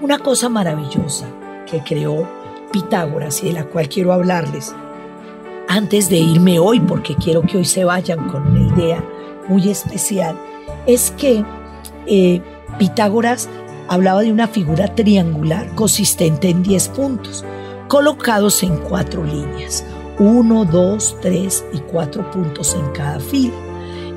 Una 0.00 0.18
cosa 0.18 0.48
maravillosa 0.48 1.26
que 1.70 1.80
creó 1.82 2.28
Pitágoras 2.72 3.42
y 3.42 3.46
de 3.46 3.52
la 3.52 3.64
cual 3.64 3.88
quiero 3.88 4.12
hablarles 4.12 4.74
antes 5.68 6.08
de 6.08 6.18
irme 6.18 6.58
hoy, 6.58 6.80
porque 6.80 7.14
quiero 7.14 7.42
que 7.42 7.58
hoy 7.58 7.64
se 7.64 7.84
vayan 7.84 8.28
con 8.28 8.46
una 8.46 8.74
idea 8.74 9.04
muy 9.48 9.68
especial, 9.68 10.38
es 10.86 11.10
que 11.12 11.44
eh, 12.06 12.42
Pitágoras 12.78 13.48
hablaba 13.88 14.22
de 14.22 14.32
una 14.32 14.48
figura 14.48 14.94
triangular 14.94 15.74
consistente 15.74 16.48
en 16.48 16.62
10 16.62 16.88
puntos, 16.88 17.44
colocados 17.88 18.62
en 18.62 18.76
cuatro 18.76 19.24
líneas, 19.24 19.84
1, 20.18 20.64
2, 20.64 21.16
3 21.20 21.64
y 21.72 21.78
4 21.78 22.30
puntos 22.30 22.74
en 22.74 22.86
cada 22.92 23.20
fila. 23.20 23.54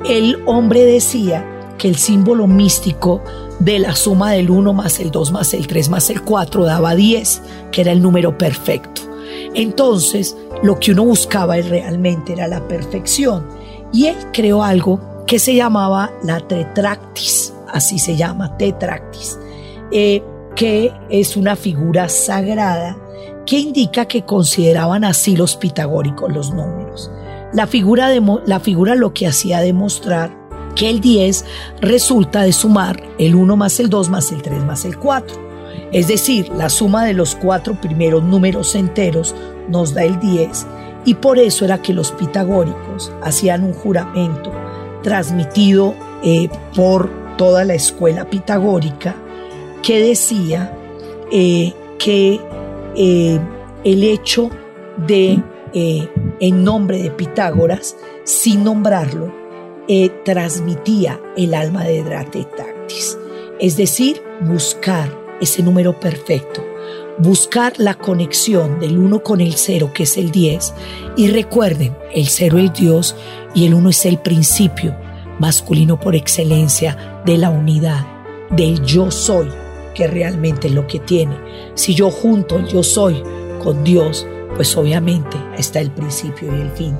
El 0.05 0.41
hombre 0.45 0.85
decía 0.85 1.45
que 1.77 1.88
el 1.88 1.96
símbolo 1.96 2.48
místico 2.48 3.22
de 3.60 3.79
la 3.79 3.96
suma 3.96 4.31
del 4.31 4.50
1 4.50 4.74
más 4.74 5.00
el 5.00 5.12
2 5.12 5.31
más 5.31 5.53
el 5.53 5.67
3 5.67 5.89
más 5.89 6.10
el 6.10 6.22
4 6.22 6.65
daba 6.65 6.96
10, 6.96 7.41
que 7.72 7.81
era 7.81 7.91
el 7.91 8.01
número 8.01 8.38
perfecto. 8.38 9.01
Entonces, 9.53 10.36
lo 10.63 10.79
que 10.79 10.91
uno 10.91 11.05
buscaba 11.05 11.55
realmente 11.55 12.34
era 12.34 12.48
la 12.48 12.67
perfección. 12.67 13.48
Y 13.93 14.07
él 14.07 14.17
creó 14.34 14.63
algo 14.63 15.00
que 15.25 15.39
se 15.39 15.55
llamaba 15.55 16.12
la 16.24 16.39
tetractis, 16.39 17.53
así 17.67 18.00
se 18.00 18.15
llama, 18.15 18.57
tetractis, 18.57 19.38
eh, 19.91 20.24
que 20.55 20.91
es 21.10 21.38
una 21.38 21.55
figura 21.55 22.10
sagrada 22.10 22.98
que 23.46 23.60
indica 23.60 24.05
que 24.05 24.24
consideraban 24.24 25.03
así 25.03 25.36
los 25.36 25.55
pitagóricos 25.55 26.31
los 26.31 26.53
números. 26.53 27.10
La 27.53 27.65
figura, 27.65 28.10
de, 28.10 28.22
la 28.46 28.60
figura 28.60 28.93
lo 28.96 29.13
que 29.13 29.25
hacía 29.25 29.60
demostrar 29.60 30.37
que 30.77 30.89
el 30.89 31.01
10 31.01 31.43
resulta 31.81 32.43
de 32.43 32.53
sumar 32.53 33.01
el 33.17 33.36
1 33.36 33.57
más 33.57 33.79
el 33.79 33.89
2 33.89 34.10
más 34.10 34.31
el 34.31 34.41
3 34.41 34.63
más 34.63 34.86
el 34.86 34.98
4. 34.98 35.48
Es 35.91 36.07
decir, 36.07 36.50
la 36.50 36.69
suma 36.69 37.05
de 37.05 37.13
los 37.13 37.36
cuatro 37.36 37.79
primeros 37.81 38.24
números 38.24 38.75
enteros 38.75 39.36
nos 39.69 39.93
da 39.93 40.03
el 40.03 40.19
10 40.19 40.67
y 41.05 41.15
por 41.15 41.39
eso 41.39 41.65
era 41.65 41.81
que 41.81 41.93
los 41.93 42.12
pitagóricos 42.12 43.12
hacían 43.24 43.63
un 43.63 43.74
juramento 43.74 44.51
transmitido 45.01 45.96
eh, 46.24 46.50
por 46.75 47.10
toda 47.38 47.63
la 47.63 47.74
escuela 47.74 48.29
pitagórica 48.29 49.15
que 49.81 50.00
decía 50.00 50.74
eh, 51.31 51.74
que 51.98 52.39
eh, 52.96 53.39
el 53.84 54.03
hecho 54.03 54.50
de, 55.07 55.41
en 55.74 56.63
nombre 56.63 57.01
de 57.01 57.12
Pitágoras, 57.12 57.96
sin 58.24 58.63
nombrarlo, 58.63 59.31
eh, 59.88 60.10
transmitía 60.25 61.20
el 61.36 61.53
alma 61.53 61.84
de 61.84 62.03
Tactis, 62.03 63.17
es 63.60 63.77
decir, 63.77 64.22
buscar 64.41 65.10
ese 65.39 65.63
número 65.63 66.00
perfecto, 66.00 66.62
buscar 67.20 67.74
la 67.77 67.96
conexión 67.96 68.79
del 68.79 68.98
1 68.98 69.24
con 69.24 69.41
el 69.41 69.53
0, 69.53 69.91
que 69.94 70.03
es 70.03 70.17
el 70.17 70.32
10, 70.32 70.74
y 71.15 71.29
recuerden, 71.29 71.96
el 72.13 72.27
0 72.27 72.58
es 72.58 72.74
Dios 72.74 73.15
y 73.56 73.65
el 73.65 73.74
1 73.74 73.89
es 73.89 74.06
el 74.06 74.20
principio 74.20 74.96
masculino 75.39 76.00
por 76.00 76.15
excelencia 76.15 77.22
de 77.25 77.38
la 77.38 77.50
unidad, 77.50 78.06
del 78.51 78.84
yo 78.84 79.12
soy, 79.12 79.50
que 79.94 80.08
realmente 80.08 80.67
es 80.67 80.74
lo 80.74 80.88
que 80.88 81.00
tiene. 81.00 81.36
Si 81.75 81.96
yo 81.96 82.12
junto 82.12 82.58
el 82.58 82.67
yo 82.67 82.84
soy 82.84 83.24
con 83.63 83.84
Dios, 83.84 84.27
pues 84.56 84.75
obviamente 84.75 85.38
está 85.58 85.79
el 85.79 85.91
principio 85.91 86.56
y 86.56 86.62
el 86.62 86.72
fin 86.72 86.96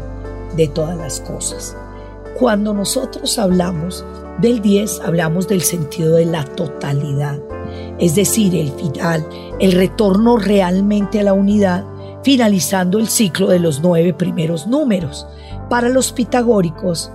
de 0.56 0.68
todas 0.68 0.98
las 0.98 1.20
cosas. 1.20 1.76
Cuando 2.40 2.72
nosotros 2.72 3.40
hablamos 3.40 4.06
del 4.40 4.62
10, 4.62 5.02
hablamos 5.02 5.48
del 5.48 5.64
sentido 5.64 6.16
de 6.16 6.26
la 6.26 6.46
totalidad, 6.46 7.40
es 7.98 8.14
decir, 8.14 8.54
el 8.54 8.72
final, 8.72 9.28
el 9.60 9.72
retorno 9.72 10.38
realmente 10.38 11.20
a 11.20 11.24
la 11.24 11.34
unidad, 11.34 11.84
finalizando 12.24 13.00
el 13.00 13.08
ciclo 13.08 13.48
de 13.48 13.58
los 13.58 13.82
nueve 13.82 14.14
primeros 14.14 14.68
números. 14.68 15.26
Para 15.68 15.90
los 15.90 16.12
pitagóricos 16.12 17.12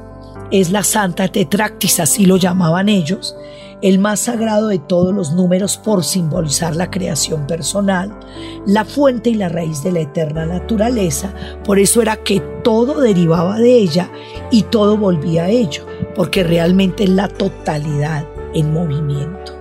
es 0.50 0.71
la 0.71 0.83
Santa 0.83 1.29
Tetractis, 1.29 2.00
así 2.00 2.26
lo 2.26 2.37
llamaban 2.37 2.88
ellos, 2.88 3.37
el 3.82 3.98
más 3.98 4.20
sagrado 4.20 4.68
de 4.68 4.78
todos 4.78 5.12
los 5.12 5.32
números 5.32 5.76
por 5.76 6.04
simbolizar 6.04 6.76
la 6.76 6.90
creación 6.90 7.46
personal, 7.48 8.18
la 8.64 8.84
fuente 8.84 9.30
y 9.30 9.34
la 9.34 9.48
raíz 9.48 9.82
de 9.82 9.90
la 9.90 10.00
eterna 10.00 10.46
naturaleza, 10.46 11.34
por 11.64 11.80
eso 11.80 12.00
era 12.00 12.16
que 12.16 12.40
todo 12.62 13.00
derivaba 13.00 13.58
de 13.58 13.76
ella 13.76 14.10
y 14.52 14.62
todo 14.62 14.96
volvía 14.96 15.44
a 15.44 15.50
ello, 15.50 15.84
porque 16.14 16.44
realmente 16.44 17.04
es 17.04 17.10
la 17.10 17.26
totalidad 17.26 18.24
en 18.54 18.72
movimiento. 18.72 19.52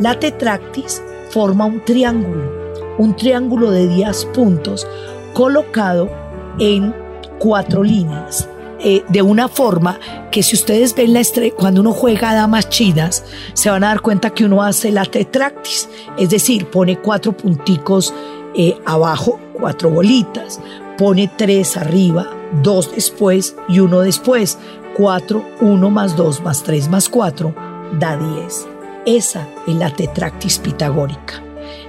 La 0.00 0.18
tetractis 0.18 1.00
forma 1.30 1.66
un 1.66 1.84
triángulo, 1.84 2.50
un 2.98 3.14
triángulo 3.14 3.70
de 3.70 3.86
10 3.86 4.24
puntos 4.26 4.86
colocado 5.32 6.10
en 6.58 6.94
cuatro 7.38 7.84
líneas 7.84 8.48
eh, 8.86 9.02
de 9.08 9.22
una 9.22 9.48
forma 9.48 9.98
que 10.30 10.42
si 10.42 10.54
ustedes 10.54 10.94
ven 10.94 11.14
la 11.14 11.20
estrella, 11.20 11.54
cuando 11.56 11.80
uno 11.80 11.92
juega 11.92 12.30
a 12.30 12.34
damas 12.34 12.68
chinas, 12.68 13.24
se 13.54 13.70
van 13.70 13.82
a 13.82 13.88
dar 13.88 14.02
cuenta 14.02 14.28
que 14.28 14.44
uno 14.44 14.62
hace 14.62 14.92
la 14.92 15.06
tetractis, 15.06 15.88
es 16.18 16.28
decir, 16.28 16.66
pone 16.66 17.00
cuatro 17.00 17.34
punticos 17.34 18.12
eh, 18.54 18.76
abajo, 18.84 19.40
cuatro 19.54 19.88
bolitas, 19.88 20.60
pone 20.98 21.30
tres 21.34 21.78
arriba, 21.78 22.28
dos 22.62 22.94
después 22.94 23.56
y 23.70 23.80
uno 23.80 24.00
después, 24.00 24.58
cuatro, 24.94 25.44
uno 25.62 25.88
más 25.88 26.14
dos 26.14 26.42
más 26.42 26.62
tres 26.62 26.88
más 26.90 27.08
cuatro, 27.08 27.54
da 27.98 28.18
diez. 28.18 28.68
Esa 29.06 29.48
es 29.66 29.74
la 29.76 29.88
tetractis 29.88 30.58
pitagórica. 30.58 31.42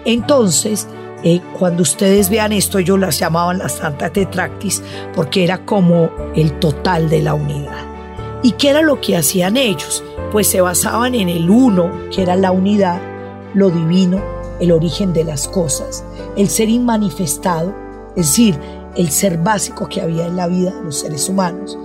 Entonces, 0.05 0.87
eh, 1.23 1.41
cuando 1.57 1.81
ustedes 1.81 2.29
vean 2.29 2.51
esto, 2.51 2.77
ellos 2.77 2.99
las 2.99 3.17
llamaban 3.19 3.57
la 3.57 3.69
Santa 3.69 4.11
Tetractis 4.11 4.83
porque 5.15 5.43
era 5.43 5.65
como 5.65 6.09
el 6.35 6.59
total 6.59 7.09
de 7.09 7.21
la 7.21 7.33
unidad. 7.33 7.85
¿Y 8.43 8.51
qué 8.51 8.69
era 8.69 8.81
lo 8.81 9.01
que 9.01 9.17
hacían 9.17 9.57
ellos? 9.57 10.03
Pues 10.31 10.47
se 10.47 10.61
basaban 10.61 11.15
en 11.15 11.29
el 11.29 11.49
uno, 11.49 11.91
que 12.13 12.21
era 12.21 12.35
la 12.35 12.51
unidad, 12.51 13.01
lo 13.53 13.71
divino, 13.71 14.21
el 14.59 14.71
origen 14.71 15.13
de 15.13 15.23
las 15.23 15.47
cosas, 15.47 16.03
el 16.37 16.49
ser 16.49 16.69
inmanifestado, 16.69 17.73
es 18.15 18.27
decir, 18.27 18.59
el 18.95 19.09
ser 19.09 19.37
básico 19.39 19.87
que 19.89 20.01
había 20.01 20.27
en 20.27 20.35
la 20.35 20.47
vida 20.47 20.71
de 20.71 20.83
los 20.83 20.99
seres 20.99 21.27
humanos. 21.27 21.77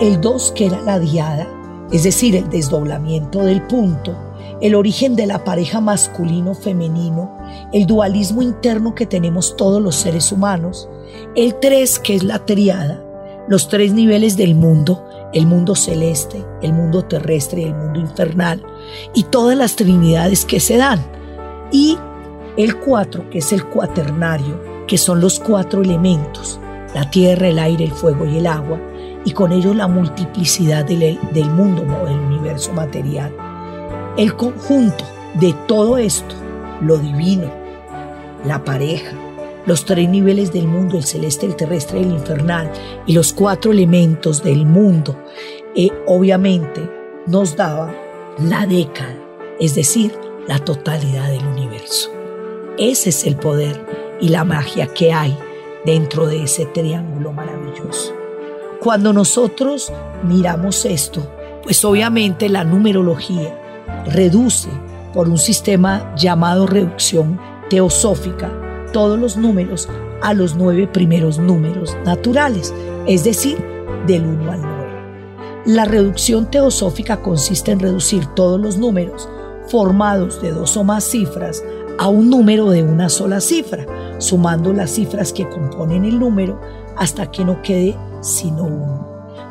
El 0.00 0.20
dos, 0.20 0.52
que 0.52 0.66
era 0.66 0.80
la 0.80 0.98
diada, 0.98 1.46
es 1.92 2.04
decir, 2.04 2.34
el 2.34 2.48
desdoblamiento 2.48 3.40
del 3.40 3.62
punto, 3.62 4.16
el 4.60 4.74
origen 4.74 5.16
de 5.16 5.26
la 5.26 5.44
pareja 5.44 5.80
masculino-femenino, 5.80 7.36
el 7.72 7.86
dualismo 7.86 8.42
interno 8.42 8.94
que 8.94 9.06
tenemos 9.06 9.56
todos 9.56 9.82
los 9.82 9.96
seres 9.96 10.32
humanos, 10.32 10.88
el 11.34 11.56
tres 11.56 11.98
que 11.98 12.14
es 12.16 12.22
la 12.22 12.44
triada, 12.44 13.02
los 13.48 13.68
tres 13.68 13.92
niveles 13.92 14.36
del 14.36 14.54
mundo, 14.54 15.04
el 15.32 15.46
mundo 15.46 15.74
celeste, 15.74 16.44
el 16.62 16.72
mundo 16.72 17.02
terrestre 17.02 17.62
y 17.62 17.64
el 17.64 17.74
mundo 17.74 18.00
infernal, 18.00 18.62
y 19.14 19.24
todas 19.24 19.56
las 19.56 19.76
trinidades 19.76 20.44
que 20.44 20.60
se 20.60 20.76
dan, 20.76 21.00
y 21.70 21.98
el 22.56 22.78
cuatro 22.78 23.28
que 23.30 23.38
es 23.38 23.52
el 23.52 23.64
cuaternario, 23.66 24.86
que 24.86 24.96
son 24.96 25.20
los 25.20 25.38
cuatro 25.38 25.82
elementos, 25.82 26.58
la 26.94 27.10
tierra, 27.10 27.48
el 27.48 27.58
aire, 27.58 27.84
el 27.84 27.92
fuego 27.92 28.24
y 28.24 28.38
el 28.38 28.46
agua, 28.46 28.80
y 29.24 29.32
con 29.32 29.52
ello 29.52 29.74
la 29.74 29.88
multiplicidad 29.88 30.84
del, 30.84 31.18
del 31.32 31.50
mundo, 31.50 31.82
del 31.82 32.18
universo 32.18 32.72
material. 32.72 33.34
El 34.16 34.34
conjunto 34.34 35.04
de 35.34 35.54
todo 35.68 35.98
esto, 35.98 36.34
lo 36.80 36.96
divino, 36.96 37.52
la 38.46 38.64
pareja, 38.64 39.12
los 39.66 39.84
tres 39.84 40.08
niveles 40.08 40.54
del 40.54 40.66
mundo, 40.68 40.96
el 40.96 41.04
celeste, 41.04 41.44
el 41.44 41.54
terrestre 41.54 42.00
el 42.00 42.12
infernal, 42.12 42.72
y 43.04 43.12
los 43.12 43.34
cuatro 43.34 43.72
elementos 43.72 44.42
del 44.42 44.64
mundo, 44.64 45.22
eh, 45.74 45.90
obviamente 46.06 46.88
nos 47.26 47.56
daba 47.56 47.94
la 48.38 48.64
década, 48.64 49.14
es 49.60 49.74
decir, 49.74 50.14
la 50.48 50.60
totalidad 50.60 51.28
del 51.28 51.46
universo. 51.46 52.10
Ese 52.78 53.10
es 53.10 53.26
el 53.26 53.36
poder 53.36 53.84
y 54.18 54.30
la 54.30 54.44
magia 54.44 54.86
que 54.86 55.12
hay 55.12 55.36
dentro 55.84 56.26
de 56.26 56.44
ese 56.44 56.64
triángulo 56.64 57.32
maravilloso. 57.34 58.14
Cuando 58.80 59.12
nosotros 59.12 59.92
miramos 60.22 60.86
esto, 60.86 61.30
pues 61.62 61.84
obviamente 61.84 62.48
la 62.48 62.64
numerología 62.64 63.65
reduce 64.06 64.68
por 65.12 65.28
un 65.28 65.38
sistema 65.38 66.14
llamado 66.16 66.66
reducción 66.66 67.40
teosófica 67.70 68.50
todos 68.92 69.18
los 69.18 69.36
números 69.36 69.88
a 70.22 70.34
los 70.34 70.56
nueve 70.56 70.86
primeros 70.86 71.38
números 71.38 71.96
naturales, 72.04 72.72
es 73.06 73.24
decir, 73.24 73.58
del 74.06 74.24
1 74.24 74.52
al 74.52 74.62
9. 74.62 74.76
La 75.66 75.84
reducción 75.84 76.50
teosófica 76.50 77.22
consiste 77.22 77.72
en 77.72 77.80
reducir 77.80 78.26
todos 78.34 78.60
los 78.60 78.78
números 78.78 79.28
formados 79.68 80.40
de 80.40 80.52
dos 80.52 80.76
o 80.76 80.84
más 80.84 81.04
cifras 81.04 81.62
a 81.98 82.08
un 82.08 82.30
número 82.30 82.70
de 82.70 82.82
una 82.82 83.08
sola 83.08 83.40
cifra, 83.40 83.86
sumando 84.18 84.72
las 84.72 84.90
cifras 84.92 85.32
que 85.32 85.48
componen 85.48 86.04
el 86.04 86.18
número 86.20 86.60
hasta 86.96 87.30
que 87.30 87.44
no 87.44 87.62
quede 87.62 87.96
sino 88.20 88.64
uno. 88.64 89.05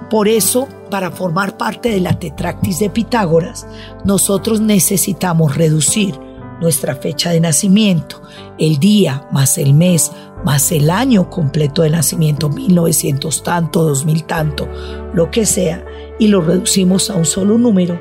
Por 0.09 0.27
eso, 0.27 0.67
para 0.89 1.11
formar 1.11 1.57
parte 1.57 1.89
de 1.89 1.99
la 1.99 2.19
tetractis 2.19 2.79
de 2.79 2.89
Pitágoras, 2.89 3.67
nosotros 4.03 4.61
necesitamos 4.61 5.55
reducir 5.55 6.19
nuestra 6.61 6.95
fecha 6.95 7.31
de 7.31 7.41
nacimiento, 7.41 8.21
el 8.57 8.77
día 8.79 9.27
más 9.31 9.57
el 9.57 9.73
mes 9.73 10.11
más 10.45 10.71
el 10.71 10.91
año 10.91 11.29
completo 11.31 11.81
de 11.81 11.89
nacimiento, 11.89 12.49
1900 12.49 13.43
tanto, 13.43 13.83
2000 13.83 14.23
tanto, 14.25 14.69
lo 15.13 15.31
que 15.31 15.45
sea, 15.45 15.83
y 16.19 16.27
lo 16.27 16.41
reducimos 16.41 17.09
a 17.09 17.15
un 17.15 17.25
solo 17.25 17.57
número 17.57 17.99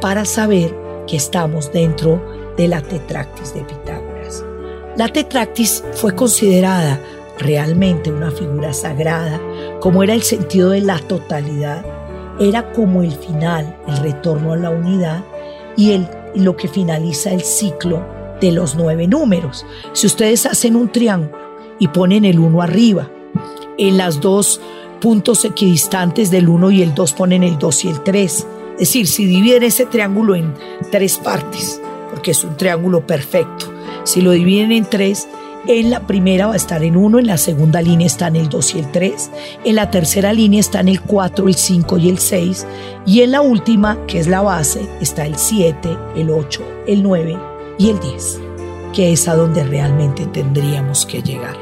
para 0.00 0.24
saber 0.24 0.74
que 1.06 1.16
estamos 1.16 1.70
dentro 1.70 2.24
de 2.56 2.66
la 2.66 2.80
tetractis 2.80 3.54
de 3.54 3.60
Pitágoras. 3.60 4.42
La 4.96 5.08
tetractis 5.08 5.84
fue 5.92 6.14
considerada 6.14 6.98
realmente 7.38 8.10
una 8.10 8.30
figura 8.30 8.72
sagrada, 8.72 9.38
como 9.82 10.04
era 10.04 10.14
el 10.14 10.22
sentido 10.22 10.70
de 10.70 10.80
la 10.80 11.00
totalidad, 11.00 11.84
era 12.38 12.70
como 12.72 13.02
el 13.02 13.10
final, 13.10 13.76
el 13.88 13.96
retorno 13.96 14.52
a 14.52 14.56
la 14.56 14.70
unidad 14.70 15.24
y 15.76 15.90
el, 15.90 16.06
lo 16.36 16.56
que 16.56 16.68
finaliza 16.68 17.32
el 17.32 17.40
ciclo 17.40 18.00
de 18.40 18.52
los 18.52 18.76
nueve 18.76 19.08
números. 19.08 19.66
Si 19.92 20.06
ustedes 20.06 20.46
hacen 20.46 20.76
un 20.76 20.92
triángulo 20.92 21.36
y 21.80 21.88
ponen 21.88 22.24
el 22.24 22.38
uno 22.38 22.62
arriba, 22.62 23.10
en 23.76 23.96
las 23.96 24.20
dos 24.20 24.60
puntos 25.00 25.44
equidistantes 25.44 26.30
del 26.30 26.48
1 26.48 26.70
y 26.70 26.82
el 26.82 26.94
2 26.94 27.12
ponen 27.14 27.42
el 27.42 27.58
2 27.58 27.84
y 27.84 27.88
el 27.88 28.04
3. 28.04 28.46
Es 28.74 28.78
decir, 28.78 29.08
si 29.08 29.24
dividen 29.24 29.64
ese 29.64 29.86
triángulo 29.86 30.36
en 30.36 30.54
tres 30.92 31.18
partes, 31.18 31.82
porque 32.08 32.30
es 32.30 32.44
un 32.44 32.56
triángulo 32.56 33.04
perfecto, 33.04 33.66
si 34.04 34.20
lo 34.20 34.30
dividen 34.30 34.70
en 34.70 34.84
tres, 34.84 35.26
en 35.66 35.90
la 35.90 36.06
primera 36.06 36.46
va 36.46 36.54
a 36.54 36.56
estar 36.56 36.82
en 36.82 36.96
1, 36.96 37.20
en 37.20 37.26
la 37.26 37.38
segunda 37.38 37.80
línea 37.80 38.06
están 38.06 38.36
el 38.36 38.48
2 38.48 38.74
y 38.74 38.78
el 38.80 38.90
3, 38.90 39.30
en 39.64 39.76
la 39.76 39.90
tercera 39.90 40.32
línea 40.32 40.60
están 40.60 40.88
el 40.88 41.00
4, 41.00 41.48
el 41.48 41.54
5 41.54 41.98
y 41.98 42.08
el 42.08 42.18
6, 42.18 42.66
y 43.06 43.20
en 43.20 43.30
la 43.32 43.40
última, 43.40 43.98
que 44.06 44.18
es 44.18 44.26
la 44.26 44.42
base, 44.42 44.88
está 45.00 45.26
el 45.26 45.36
7, 45.36 45.96
el 46.16 46.30
8, 46.30 46.62
el 46.86 47.02
9 47.02 47.38
y 47.78 47.90
el 47.90 48.00
10, 48.00 48.40
que 48.92 49.12
es 49.12 49.28
a 49.28 49.36
donde 49.36 49.64
realmente 49.64 50.26
tendríamos 50.26 51.06
que 51.06 51.22
llegar. 51.22 51.56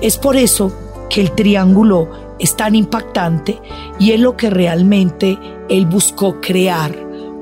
Es 0.00 0.18
por 0.18 0.36
eso 0.36 0.72
que 1.08 1.22
el 1.22 1.32
triángulo 1.32 2.10
es 2.38 2.54
tan 2.54 2.74
impactante 2.74 3.60
y 3.98 4.12
es 4.12 4.20
lo 4.20 4.36
que 4.36 4.50
realmente 4.50 5.38
él 5.68 5.86
buscó 5.86 6.40
crear 6.40 6.94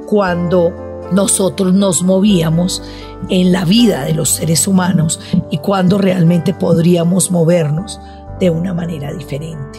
cuando 0.07 0.73
nosotros 1.13 1.75
nos 1.75 2.03
movíamos 2.03 2.83
en 3.29 3.53
la 3.53 3.65
vida 3.65 4.05
de 4.05 4.15
los 4.15 4.31
seres 4.31 4.67
humanos 4.69 5.21
y 5.51 5.59
cuando 5.59 5.99
realmente 5.99 6.55
podríamos 6.55 7.31
movernos 7.31 8.01
de 8.39 8.51
una 8.51 8.75
manera 8.75 9.13
diferente. 9.13 9.79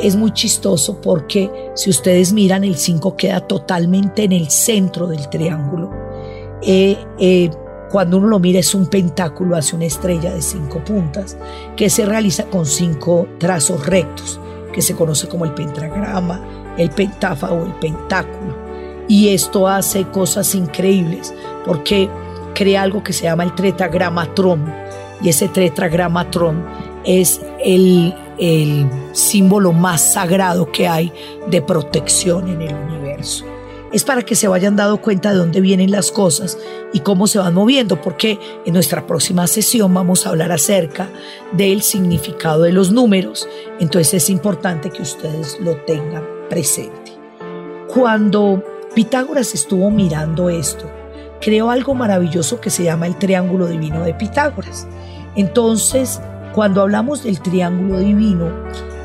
Es 0.00 0.16
muy 0.16 0.32
chistoso 0.32 1.00
porque 1.00 1.70
si 1.74 1.90
ustedes 1.90 2.32
miran 2.32 2.64
el 2.64 2.76
5 2.76 3.16
queda 3.16 3.40
totalmente 3.40 4.24
en 4.24 4.32
el 4.32 4.50
centro 4.50 5.06
del 5.06 5.28
triángulo. 5.28 5.90
Eh, 6.62 6.96
eh, 7.18 7.50
cuando 7.90 8.18
uno 8.18 8.28
lo 8.28 8.38
mira 8.38 8.60
es 8.60 8.74
un 8.74 8.86
pentáculo 8.86 9.56
hacia 9.56 9.76
una 9.76 9.86
estrella 9.86 10.32
de 10.32 10.42
cinco 10.42 10.82
puntas 10.84 11.36
que 11.76 11.90
se 11.90 12.06
realiza 12.06 12.44
con 12.44 12.64
cinco 12.64 13.26
trazos 13.38 13.84
rectos, 13.84 14.40
que 14.72 14.80
se 14.80 14.94
conoce 14.94 15.26
como 15.26 15.44
el 15.44 15.54
pentagrama, 15.54 16.74
el 16.78 16.90
pentáfago 16.90 17.64
el 17.64 17.74
pentáculo. 17.74 18.56
Y 19.08 19.30
esto 19.30 19.66
hace 19.66 20.04
cosas 20.04 20.54
increíbles 20.54 21.34
porque 21.66 22.08
crea 22.60 22.82
algo 22.82 23.02
que 23.02 23.14
se 23.14 23.22
llama 23.22 23.44
el 23.44 23.54
tetragramatron. 23.54 24.70
Y 25.22 25.30
ese 25.30 25.48
tetragramatron 25.48 26.62
es 27.06 27.40
el, 27.64 28.14
el 28.38 28.86
símbolo 29.12 29.72
más 29.72 30.12
sagrado 30.12 30.70
que 30.70 30.86
hay 30.86 31.10
de 31.48 31.62
protección 31.62 32.48
en 32.48 32.60
el 32.60 32.74
universo. 32.74 33.46
Es 33.94 34.04
para 34.04 34.20
que 34.22 34.34
se 34.34 34.46
vayan 34.46 34.76
dando 34.76 35.00
cuenta 35.00 35.32
de 35.32 35.38
dónde 35.38 35.62
vienen 35.62 35.90
las 35.90 36.12
cosas 36.12 36.58
y 36.92 37.00
cómo 37.00 37.26
se 37.26 37.38
van 37.38 37.54
moviendo, 37.54 37.98
porque 38.02 38.38
en 38.66 38.74
nuestra 38.74 39.06
próxima 39.06 39.46
sesión 39.46 39.94
vamos 39.94 40.26
a 40.26 40.28
hablar 40.28 40.52
acerca 40.52 41.08
del 41.52 41.80
significado 41.80 42.64
de 42.64 42.72
los 42.72 42.92
números. 42.92 43.48
Entonces 43.80 44.22
es 44.22 44.28
importante 44.28 44.90
que 44.90 45.00
ustedes 45.00 45.58
lo 45.60 45.76
tengan 45.86 46.24
presente. 46.50 47.12
Cuando 47.88 48.62
Pitágoras 48.94 49.54
estuvo 49.54 49.90
mirando 49.90 50.50
esto, 50.50 50.99
creó 51.40 51.70
algo 51.70 51.94
maravilloso 51.94 52.60
que 52.60 52.70
se 52.70 52.84
llama 52.84 53.06
el 53.06 53.16
triángulo 53.16 53.66
divino 53.66 54.02
de 54.02 54.14
Pitágoras. 54.14 54.86
Entonces, 55.36 56.20
cuando 56.54 56.82
hablamos 56.82 57.22
del 57.22 57.40
triángulo 57.40 57.98
divino, 58.00 58.48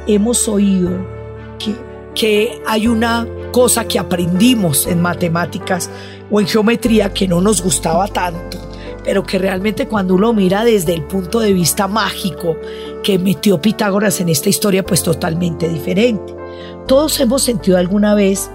hemos 0.07 0.47
oído 0.47 0.91
que, 1.59 1.75
que 2.13 2.61
hay 2.65 2.87
una 2.87 3.27
cosa 3.51 3.85
que 3.85 3.99
aprendimos 3.99 4.87
en 4.87 5.01
matemáticas 5.01 5.89
o 6.29 6.39
en 6.39 6.47
geometría 6.47 7.13
que 7.13 7.27
no 7.27 7.41
nos 7.41 7.61
gustaba 7.61 8.07
tanto, 8.07 8.57
pero 9.03 9.23
que 9.23 9.37
realmente 9.37 9.87
cuando 9.87 10.15
uno 10.15 10.33
mira 10.33 10.63
desde 10.63 10.93
el 10.93 11.03
punto 11.03 11.39
de 11.39 11.53
vista 11.53 11.87
mágico 11.87 12.57
que 13.03 13.19
metió 13.19 13.61
Pitágoras 13.61 14.19
en 14.19 14.29
esta 14.29 14.49
historia, 14.49 14.83
pues 14.83 15.03
totalmente 15.03 15.69
diferente. 15.69 16.35
Todos 16.87 17.19
hemos 17.19 17.43
sentido 17.43 17.77
alguna 17.77 18.15
vez, 18.15 18.49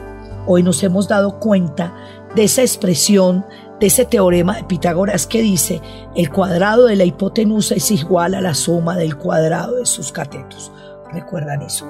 hoy 0.47 0.63
nos 0.63 0.83
hemos 0.83 1.09
dado 1.09 1.39
cuenta 1.39 1.95
de 2.35 2.45
esa 2.45 2.63
expresión, 2.63 3.45
de 3.81 3.87
ese 3.87 4.05
teorema 4.05 4.57
de 4.57 4.65
Pitágoras 4.65 5.27
que 5.27 5.41
dice, 5.41 5.81
el 6.15 6.31
cuadrado 6.31 6.87
de 6.87 6.97
la 6.97 7.05
hipotenusa 7.05 7.75
es 7.75 7.91
igual 7.91 8.35
a 8.35 8.41
la 8.41 8.55
suma 8.55 8.97
del 8.97 9.17
cuadrado 9.17 9.77
de 9.77 9.87
sus 9.87 10.13
catetos. 10.13 10.71
¿Recuerdan 11.13 11.63
eso? 11.63 11.87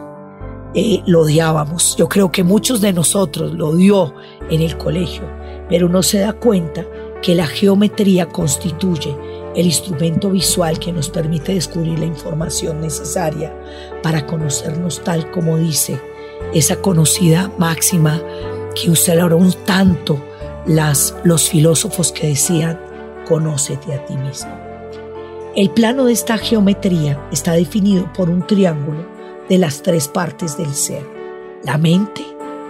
Eh, 0.72 1.03
lo 1.07 1.22
odiábamos. 1.22 1.96
Yo 1.96 2.09
creo 2.09 2.31
que 2.31 2.44
muchos 2.44 2.81
de 2.81 2.92
nosotros 2.92 3.53
lo 3.53 3.70
odió 3.70 4.14
en 4.50 4.62
el 4.62 4.79
colegio, 4.79 5.24
pero 5.68 5.88
no 5.88 6.03
se 6.05 6.20
da 6.20 6.33
cuenta 6.33 6.87
que 7.22 7.35
la 7.35 7.46
geometría 7.46 8.26
constituye 8.26 9.16
el 9.57 9.66
instrumento 9.66 10.31
visual 10.31 10.79
que 10.79 10.92
nos 10.92 11.11
permite 11.11 11.55
descubrir 11.55 11.98
la 11.98 12.07
información 12.07 12.81
necesaria 12.81 13.53
para 14.03 14.26
conocernos 14.26 15.03
tal 15.03 15.31
como 15.33 15.59
dice 15.59 16.00
esa 16.55 16.76
conocida 16.76 17.53
máxima 17.59 18.22
que 18.81 18.90
usaron 18.90 19.53
tanto 19.66 20.22
las, 20.66 21.14
los 21.25 21.49
filósofos 21.49 22.12
que 22.12 22.29
decían, 22.29 22.81
conócete 23.27 23.94
a 23.94 24.05
ti 24.05 24.16
mismo. 24.16 24.51
El 25.57 25.70
plano 25.70 26.05
de 26.05 26.12
esta 26.12 26.38
geometría 26.38 27.20
está 27.33 27.53
definido 27.53 28.12
por 28.12 28.31
un 28.31 28.46
triángulo 28.46 29.05
de 29.49 29.59
las 29.59 29.83
tres 29.83 30.09
partes 30.09 30.57
del 30.57 30.75
ser, 30.75 31.05
la 31.64 31.77
mente, 31.77 32.25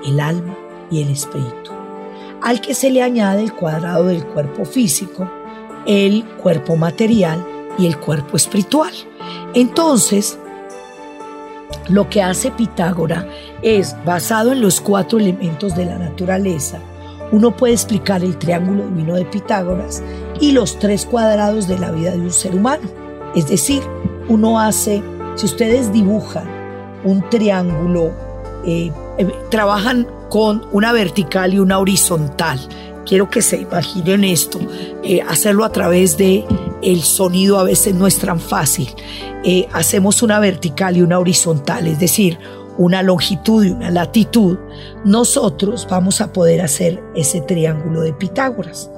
el 0.06 0.18
alma 0.18 0.56
y 0.90 1.02
el 1.02 1.10
espíritu 1.10 1.80
al 2.42 2.60
que 2.60 2.74
se 2.74 2.90
le 2.90 3.02
añade 3.02 3.42
el 3.42 3.54
cuadrado 3.54 4.06
del 4.06 4.24
cuerpo 4.24 4.64
físico, 4.64 5.30
el 5.86 6.24
cuerpo 6.42 6.76
material 6.76 7.44
y 7.78 7.86
el 7.86 7.98
cuerpo 7.98 8.36
espiritual. 8.36 8.92
Entonces, 9.54 10.38
lo 11.88 12.08
que 12.08 12.22
hace 12.22 12.50
Pitágora 12.50 13.26
es, 13.62 13.96
basado 14.04 14.52
en 14.52 14.60
los 14.60 14.80
cuatro 14.80 15.18
elementos 15.18 15.74
de 15.76 15.86
la 15.86 15.98
naturaleza, 15.98 16.80
uno 17.32 17.56
puede 17.56 17.74
explicar 17.74 18.22
el 18.24 18.36
triángulo 18.36 18.86
divino 18.88 19.14
de 19.14 19.24
Pitágoras 19.24 20.02
y 20.40 20.52
los 20.52 20.78
tres 20.78 21.06
cuadrados 21.06 21.68
de 21.68 21.78
la 21.78 21.90
vida 21.90 22.12
de 22.12 22.20
un 22.20 22.32
ser 22.32 22.54
humano. 22.54 22.88
Es 23.34 23.48
decir, 23.48 23.82
uno 24.28 24.58
hace, 24.58 25.02
si 25.36 25.46
ustedes 25.46 25.92
dibujan 25.92 26.48
un 27.04 27.28
triángulo, 27.30 28.12
eh, 28.64 28.92
eh, 29.18 29.28
trabajan 29.50 30.06
con 30.28 30.66
una 30.72 30.92
vertical 30.92 31.54
y 31.54 31.58
una 31.58 31.78
horizontal. 31.78 32.60
Quiero 33.06 33.30
que 33.30 33.42
se 33.42 33.58
imaginen 33.58 34.24
esto, 34.24 34.60
eh, 35.02 35.20
hacerlo 35.26 35.64
a 35.64 35.72
través 35.72 36.16
de 36.16 36.44
el 36.82 37.02
sonido 37.02 37.58
a 37.58 37.64
veces 37.64 37.94
no 37.94 38.06
es 38.06 38.18
tan 38.18 38.40
fácil. 38.40 38.88
Hacemos 39.72 40.22
una 40.22 40.38
vertical 40.38 40.96
y 40.96 41.02
una 41.02 41.18
horizontal, 41.18 41.86
es 41.86 41.98
decir, 41.98 42.38
una 42.78 43.02
longitud 43.02 43.64
y 43.64 43.70
una 43.70 43.90
latitud. 43.90 44.58
Nosotros 45.04 45.86
vamos 45.90 46.20
a 46.20 46.32
poder 46.32 46.60
hacer 46.60 47.02
ese 47.14 47.40
triángulo 47.40 48.02
de 48.02 48.12
Pitágoras. 48.12 48.90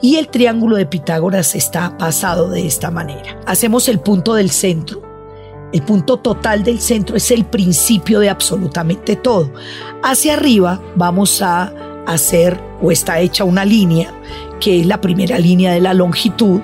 Y 0.00 0.16
el 0.16 0.28
triángulo 0.28 0.76
de 0.76 0.86
Pitágoras 0.86 1.54
está 1.54 1.98
pasado 1.98 2.50
de 2.50 2.66
esta 2.66 2.90
manera. 2.90 3.38
Hacemos 3.46 3.88
el 3.88 3.98
punto 3.98 4.34
del 4.34 4.50
centro, 4.50 5.02
el 5.72 5.82
punto 5.82 6.16
total 6.16 6.64
del 6.64 6.80
centro 6.80 7.16
es 7.16 7.30
el 7.30 7.44
principio 7.44 8.20
de 8.20 8.30
absolutamente 8.30 9.16
todo. 9.16 9.52
Hacia 10.02 10.34
arriba 10.34 10.80
vamos 10.96 11.42
a 11.42 11.72
hacer 12.06 12.58
o 12.80 12.90
está 12.90 13.20
hecha 13.20 13.44
una 13.44 13.66
línea 13.66 14.10
que 14.60 14.80
es 14.80 14.86
la 14.86 15.00
primera 15.00 15.38
línea 15.38 15.72
de 15.72 15.80
la 15.80 15.92
longitud. 15.92 16.60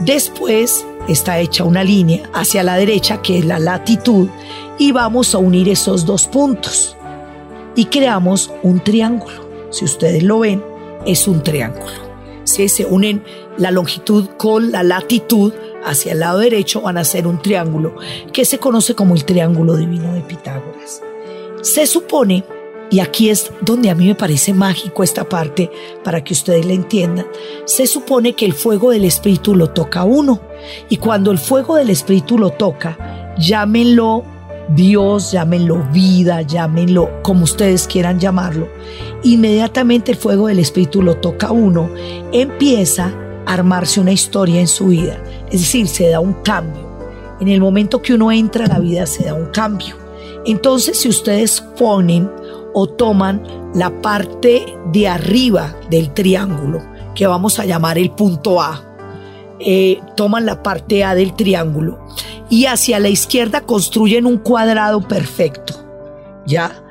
Después 0.00 0.86
está 1.06 1.38
hecha 1.38 1.64
una 1.64 1.84
línea 1.84 2.22
hacia 2.32 2.62
la 2.62 2.76
derecha 2.76 3.20
que 3.20 3.38
es 3.38 3.44
la 3.44 3.58
latitud 3.58 4.28
y 4.80 4.92
vamos 4.92 5.34
a 5.34 5.38
unir 5.38 5.68
esos 5.68 6.06
dos 6.06 6.26
puntos 6.26 6.96
y 7.76 7.84
creamos 7.84 8.50
un 8.62 8.80
triángulo. 8.80 9.68
Si 9.68 9.84
ustedes 9.84 10.22
lo 10.22 10.38
ven, 10.38 10.64
es 11.04 11.28
un 11.28 11.42
triángulo. 11.42 11.92
Si 12.44 12.66
se 12.70 12.86
unen 12.86 13.22
la 13.58 13.70
longitud 13.72 14.30
con 14.38 14.72
la 14.72 14.82
latitud, 14.82 15.52
hacia 15.84 16.12
el 16.12 16.20
lado 16.20 16.38
derecho 16.38 16.80
van 16.80 16.96
a 16.96 17.04
ser 17.04 17.26
un 17.26 17.42
triángulo 17.42 17.94
que 18.32 18.46
se 18.46 18.56
conoce 18.56 18.94
como 18.94 19.14
el 19.14 19.26
triángulo 19.26 19.76
divino 19.76 20.14
de 20.14 20.22
Pitágoras. 20.22 21.02
Se 21.60 21.86
supone, 21.86 22.42
y 22.90 23.00
aquí 23.00 23.28
es 23.28 23.52
donde 23.60 23.90
a 23.90 23.94
mí 23.94 24.06
me 24.06 24.14
parece 24.14 24.54
mágico 24.54 25.02
esta 25.02 25.28
parte 25.28 25.70
para 26.02 26.24
que 26.24 26.32
ustedes 26.32 26.64
la 26.64 26.72
entiendan, 26.72 27.26
se 27.66 27.86
supone 27.86 28.32
que 28.32 28.46
el 28.46 28.54
fuego 28.54 28.92
del 28.92 29.04
Espíritu 29.04 29.54
lo 29.54 29.68
toca 29.68 30.00
a 30.00 30.04
uno. 30.04 30.40
Y 30.88 30.96
cuando 30.96 31.30
el 31.32 31.38
fuego 31.38 31.76
del 31.76 31.90
Espíritu 31.90 32.38
lo 32.38 32.48
toca, 32.48 33.34
llámenlo 33.38 34.24
Dios, 34.74 35.32
llámenlo 35.32 35.84
vida, 35.92 36.42
llámenlo 36.42 37.10
como 37.22 37.42
ustedes 37.42 37.88
quieran 37.88 38.20
llamarlo, 38.20 38.68
inmediatamente 39.24 40.12
el 40.12 40.16
fuego 40.16 40.46
del 40.46 40.60
Espíritu 40.60 41.02
lo 41.02 41.16
toca 41.16 41.48
a 41.48 41.52
uno, 41.52 41.90
empieza 42.32 43.12
a 43.46 43.52
armarse 43.52 44.00
una 44.00 44.12
historia 44.12 44.60
en 44.60 44.68
su 44.68 44.88
vida. 44.88 45.20
Es 45.50 45.60
decir, 45.60 45.88
se 45.88 46.10
da 46.10 46.20
un 46.20 46.34
cambio. 46.44 46.88
En 47.40 47.48
el 47.48 47.60
momento 47.60 48.00
que 48.00 48.14
uno 48.14 48.30
entra 48.30 48.66
a 48.66 48.68
la 48.68 48.78
vida 48.78 49.06
se 49.06 49.24
da 49.24 49.34
un 49.34 49.46
cambio. 49.46 49.96
Entonces, 50.46 51.00
si 51.00 51.08
ustedes 51.08 51.60
ponen 51.60 52.30
o 52.72 52.86
toman 52.86 53.42
la 53.74 53.90
parte 54.00 54.64
de 54.92 55.08
arriba 55.08 55.74
del 55.90 56.14
triángulo, 56.14 56.80
que 57.16 57.26
vamos 57.26 57.58
a 57.58 57.64
llamar 57.64 57.98
el 57.98 58.10
punto 58.10 58.60
A, 58.60 58.84
eh, 59.58 60.00
toman 60.16 60.46
la 60.46 60.62
parte 60.62 61.02
A 61.02 61.14
del 61.14 61.34
triángulo 61.34 61.98
y 62.50 62.66
hacia 62.66 62.98
la 62.98 63.08
izquierda 63.08 63.62
construyen 63.62 64.26
un 64.26 64.36
cuadrado 64.36 65.00
perfecto. 65.00 65.74
¿Ya? 66.44 66.84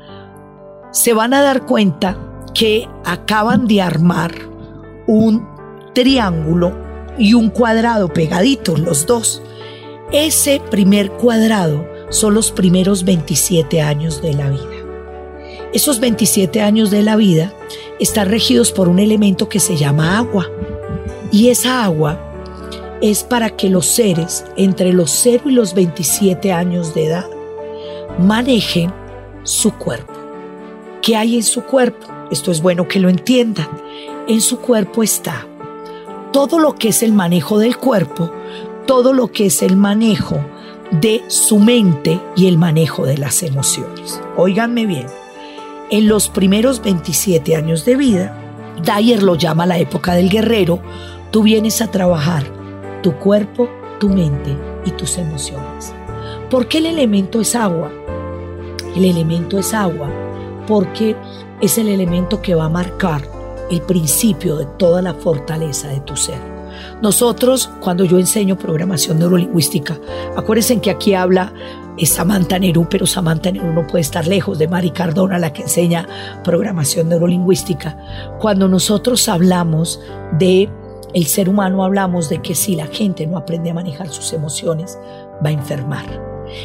Se 0.91 1.13
van 1.13 1.33
a 1.33 1.41
dar 1.41 1.65
cuenta 1.65 2.17
que 2.53 2.87
acaban 3.05 3.67
de 3.67 3.81
armar 3.81 4.31
un 5.05 5.45
triángulo 5.93 6.75
y 7.17 7.33
un 7.33 7.49
cuadrado 7.49 8.07
pegaditos 8.07 8.79
los 8.79 9.05
dos. 9.05 9.43
Ese 10.11 10.61
primer 10.71 11.11
cuadrado 11.11 11.85
son 12.09 12.33
los 12.33 12.51
primeros 12.51 13.03
27 13.03 13.81
años 13.81 14.21
de 14.21 14.33
la 14.33 14.49
vida. 14.49 14.63
Esos 15.73 15.99
27 15.99 16.61
años 16.61 16.89
de 16.89 17.03
la 17.03 17.15
vida 17.15 17.53
están 17.99 18.29
regidos 18.29 18.71
por 18.71 18.87
un 18.87 18.97
elemento 18.97 19.49
que 19.49 19.59
se 19.59 19.75
llama 19.75 20.17
agua. 20.17 20.47
Y 21.31 21.49
esa 21.49 21.83
agua 21.83 22.28
es 23.01 23.23
para 23.23 23.49
que 23.51 23.69
los 23.69 23.85
seres 23.85 24.45
entre 24.57 24.93
los 24.93 25.11
0 25.11 25.43
y 25.45 25.51
los 25.51 25.73
27 25.73 26.51
años 26.51 26.93
de 26.93 27.07
edad 27.07 27.25
manejen 28.17 28.93
su 29.43 29.73
cuerpo. 29.73 30.13
¿Qué 31.01 31.15
hay 31.15 31.37
en 31.37 31.43
su 31.43 31.63
cuerpo? 31.63 32.07
Esto 32.29 32.51
es 32.51 32.61
bueno 32.61 32.87
que 32.87 32.99
lo 32.99 33.09
entiendan. 33.09 33.69
En 34.27 34.41
su 34.41 34.59
cuerpo 34.59 35.01
está 35.01 35.47
todo 36.31 36.59
lo 36.59 36.75
que 36.75 36.89
es 36.89 37.01
el 37.01 37.13
manejo 37.13 37.57
del 37.57 37.77
cuerpo, 37.77 38.31
todo 38.85 39.13
lo 39.13 39.31
que 39.31 39.47
es 39.47 39.63
el 39.63 39.77
manejo 39.77 40.37
de 40.91 41.23
su 41.27 41.59
mente 41.59 42.19
y 42.35 42.47
el 42.47 42.57
manejo 42.57 43.05
de 43.05 43.17
las 43.17 43.41
emociones. 43.43 44.21
Óiganme 44.37 44.85
bien, 44.85 45.07
en 45.89 46.07
los 46.07 46.29
primeros 46.29 46.81
27 46.81 47.55
años 47.55 47.85
de 47.85 47.95
vida, 47.95 48.35
Dyer 48.83 49.23
lo 49.23 49.35
llama 49.35 49.65
la 49.65 49.79
época 49.79 50.13
del 50.13 50.29
guerrero, 50.29 50.79
tú 51.31 51.43
vienes 51.43 51.81
a 51.81 51.91
trabajar 51.91 52.58
tu 53.01 53.13
cuerpo, 53.17 53.69
tu 53.99 54.09
mente 54.09 54.55
y 54.85 54.91
tus 54.91 55.17
emociones. 55.17 55.93
¿Por 56.49 56.67
qué 56.67 56.79
el 56.79 56.87
elemento 56.87 57.41
es 57.41 57.55
agua? 57.55 57.91
El 58.95 59.05
elemento 59.05 59.57
es 59.57 59.73
agua 59.73 60.09
porque 60.67 61.15
es 61.61 61.77
el 61.77 61.87
elemento 61.89 62.41
que 62.41 62.55
va 62.55 62.65
a 62.65 62.69
marcar 62.69 63.21
el 63.69 63.81
principio 63.81 64.55
de 64.55 64.65
toda 64.65 65.01
la 65.01 65.13
fortaleza 65.13 65.89
de 65.89 65.99
tu 66.01 66.15
ser. 66.15 66.39
Nosotros, 67.01 67.69
cuando 67.81 68.05
yo 68.05 68.19
enseño 68.19 68.57
programación 68.57 69.19
neurolingüística, 69.19 69.97
acuérdense 70.35 70.79
que 70.79 70.91
aquí 70.91 71.13
habla 71.13 71.53
Samantha 72.05 72.59
Nerú, 72.59 72.87
pero 72.89 73.05
Samantha 73.05 73.51
Nerú 73.51 73.73
no 73.73 73.85
puede 73.85 74.01
estar 74.01 74.27
lejos 74.27 74.57
de 74.57 74.67
Mari 74.67 74.91
Cardona, 74.91 75.39
la 75.39 75.51
que 75.51 75.63
enseña 75.63 76.07
programación 76.43 77.09
neurolingüística. 77.09 77.97
Cuando 78.39 78.67
nosotros 78.67 79.27
hablamos 79.27 79.99
de 80.37 80.69
el 81.13 81.25
ser 81.25 81.49
humano, 81.49 81.83
hablamos 81.83 82.29
de 82.29 82.41
que 82.41 82.55
si 82.55 82.75
la 82.75 82.87
gente 82.87 83.25
no 83.25 83.37
aprende 83.37 83.71
a 83.71 83.73
manejar 83.73 84.09
sus 84.09 84.33
emociones, 84.33 84.97
va 85.43 85.49
a 85.49 85.53
enfermar. 85.53 86.05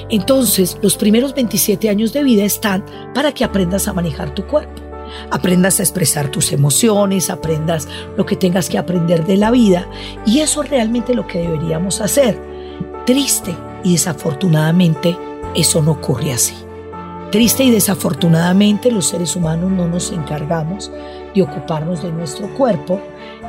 Entonces, 0.08 0.78
los 0.82 0.96
primeros 0.96 1.34
27 1.34 1.88
años 1.88 2.12
de 2.12 2.22
vida 2.22 2.44
están 2.44 2.84
para 3.14 3.32
que 3.32 3.44
aprendas 3.44 3.88
a 3.88 3.92
manejar 3.92 4.34
tu 4.34 4.46
cuerpo. 4.46 4.82
aprendas 5.30 5.78
a 5.78 5.82
expresar 5.82 6.28
tus 6.28 6.50
emociones, 6.52 7.30
aprendas 7.30 7.86
lo 8.16 8.24
que 8.26 8.36
tengas 8.36 8.68
que 8.68 8.78
aprender 8.78 9.24
de 9.24 9.36
la 9.36 9.50
vida. 9.50 9.86
Y 10.26 10.40
eso 10.40 10.62
es 10.62 10.70
realmente 10.70 11.14
lo 11.14 11.26
que 11.26 11.40
deberíamos 11.40 12.00
hacer. 12.00 12.40
Triste 13.06 13.54
y 13.84 13.92
desafortunadamente 13.92 15.16
eso 15.54 15.82
no 15.82 15.92
ocurre 15.92 16.32
así. 16.32 16.54
Triste 17.30 17.64
y 17.64 17.70
desafortunadamente 17.70 18.90
los 18.90 19.08
seres 19.08 19.36
humanos 19.36 19.70
no 19.70 19.86
nos 19.88 20.10
encargamos 20.10 20.90
de 21.34 21.42
ocuparnos 21.42 22.02
de 22.02 22.12
nuestro 22.12 22.48
cuerpo. 22.54 23.00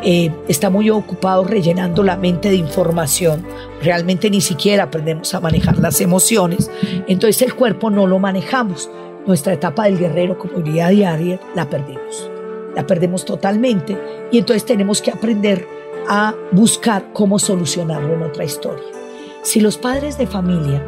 Eh, 0.03 0.31
está 0.47 0.69
muy 0.69 0.89
ocupado 0.89 1.43
rellenando 1.43 2.03
la 2.03 2.17
mente 2.17 2.49
de 2.49 2.55
información. 2.55 3.45
Realmente 3.81 4.29
ni 4.29 4.41
siquiera 4.41 4.83
aprendemos 4.83 5.33
a 5.33 5.39
manejar 5.39 5.77
las 5.79 5.99
emociones. 6.01 6.69
Entonces 7.07 7.41
el 7.41 7.55
cuerpo 7.55 7.89
no 7.89 8.07
lo 8.07 8.19
manejamos. 8.19 8.89
Nuestra 9.25 9.53
etapa 9.53 9.85
del 9.85 9.97
guerrero, 9.97 10.37
como 10.37 10.59
diría 10.59 10.89
diaria, 10.89 11.39
la 11.55 11.69
perdimos. 11.69 12.29
La 12.75 12.85
perdemos 12.85 13.25
totalmente 13.25 13.97
y 14.31 14.37
entonces 14.37 14.65
tenemos 14.65 15.01
que 15.01 15.11
aprender 15.11 15.67
a 16.07 16.35
buscar 16.51 17.11
cómo 17.13 17.39
solucionarlo 17.39 18.13
en 18.13 18.23
otra 18.23 18.43
historia. 18.43 18.83
Si 19.41 19.59
los 19.59 19.77
padres 19.77 20.17
de 20.17 20.27
familia, 20.27 20.85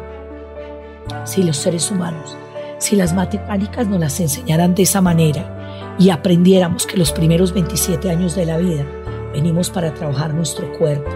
si 1.24 1.42
los 1.42 1.56
seres 1.56 1.90
humanos, 1.90 2.36
si 2.78 2.94
las 2.94 3.14
matemáticas 3.14 3.88
nos 3.88 3.98
las 3.98 4.20
enseñaran 4.20 4.74
de 4.74 4.84
esa 4.84 5.00
manera 5.00 5.96
y 5.98 6.10
aprendiéramos 6.10 6.86
que 6.86 6.96
los 6.96 7.12
primeros 7.12 7.52
27 7.52 8.10
años 8.10 8.36
de 8.36 8.46
la 8.46 8.58
vida 8.58 8.84
venimos 9.32 9.70
para 9.70 9.94
trabajar 9.94 10.34
nuestro 10.34 10.72
cuerpo, 10.78 11.10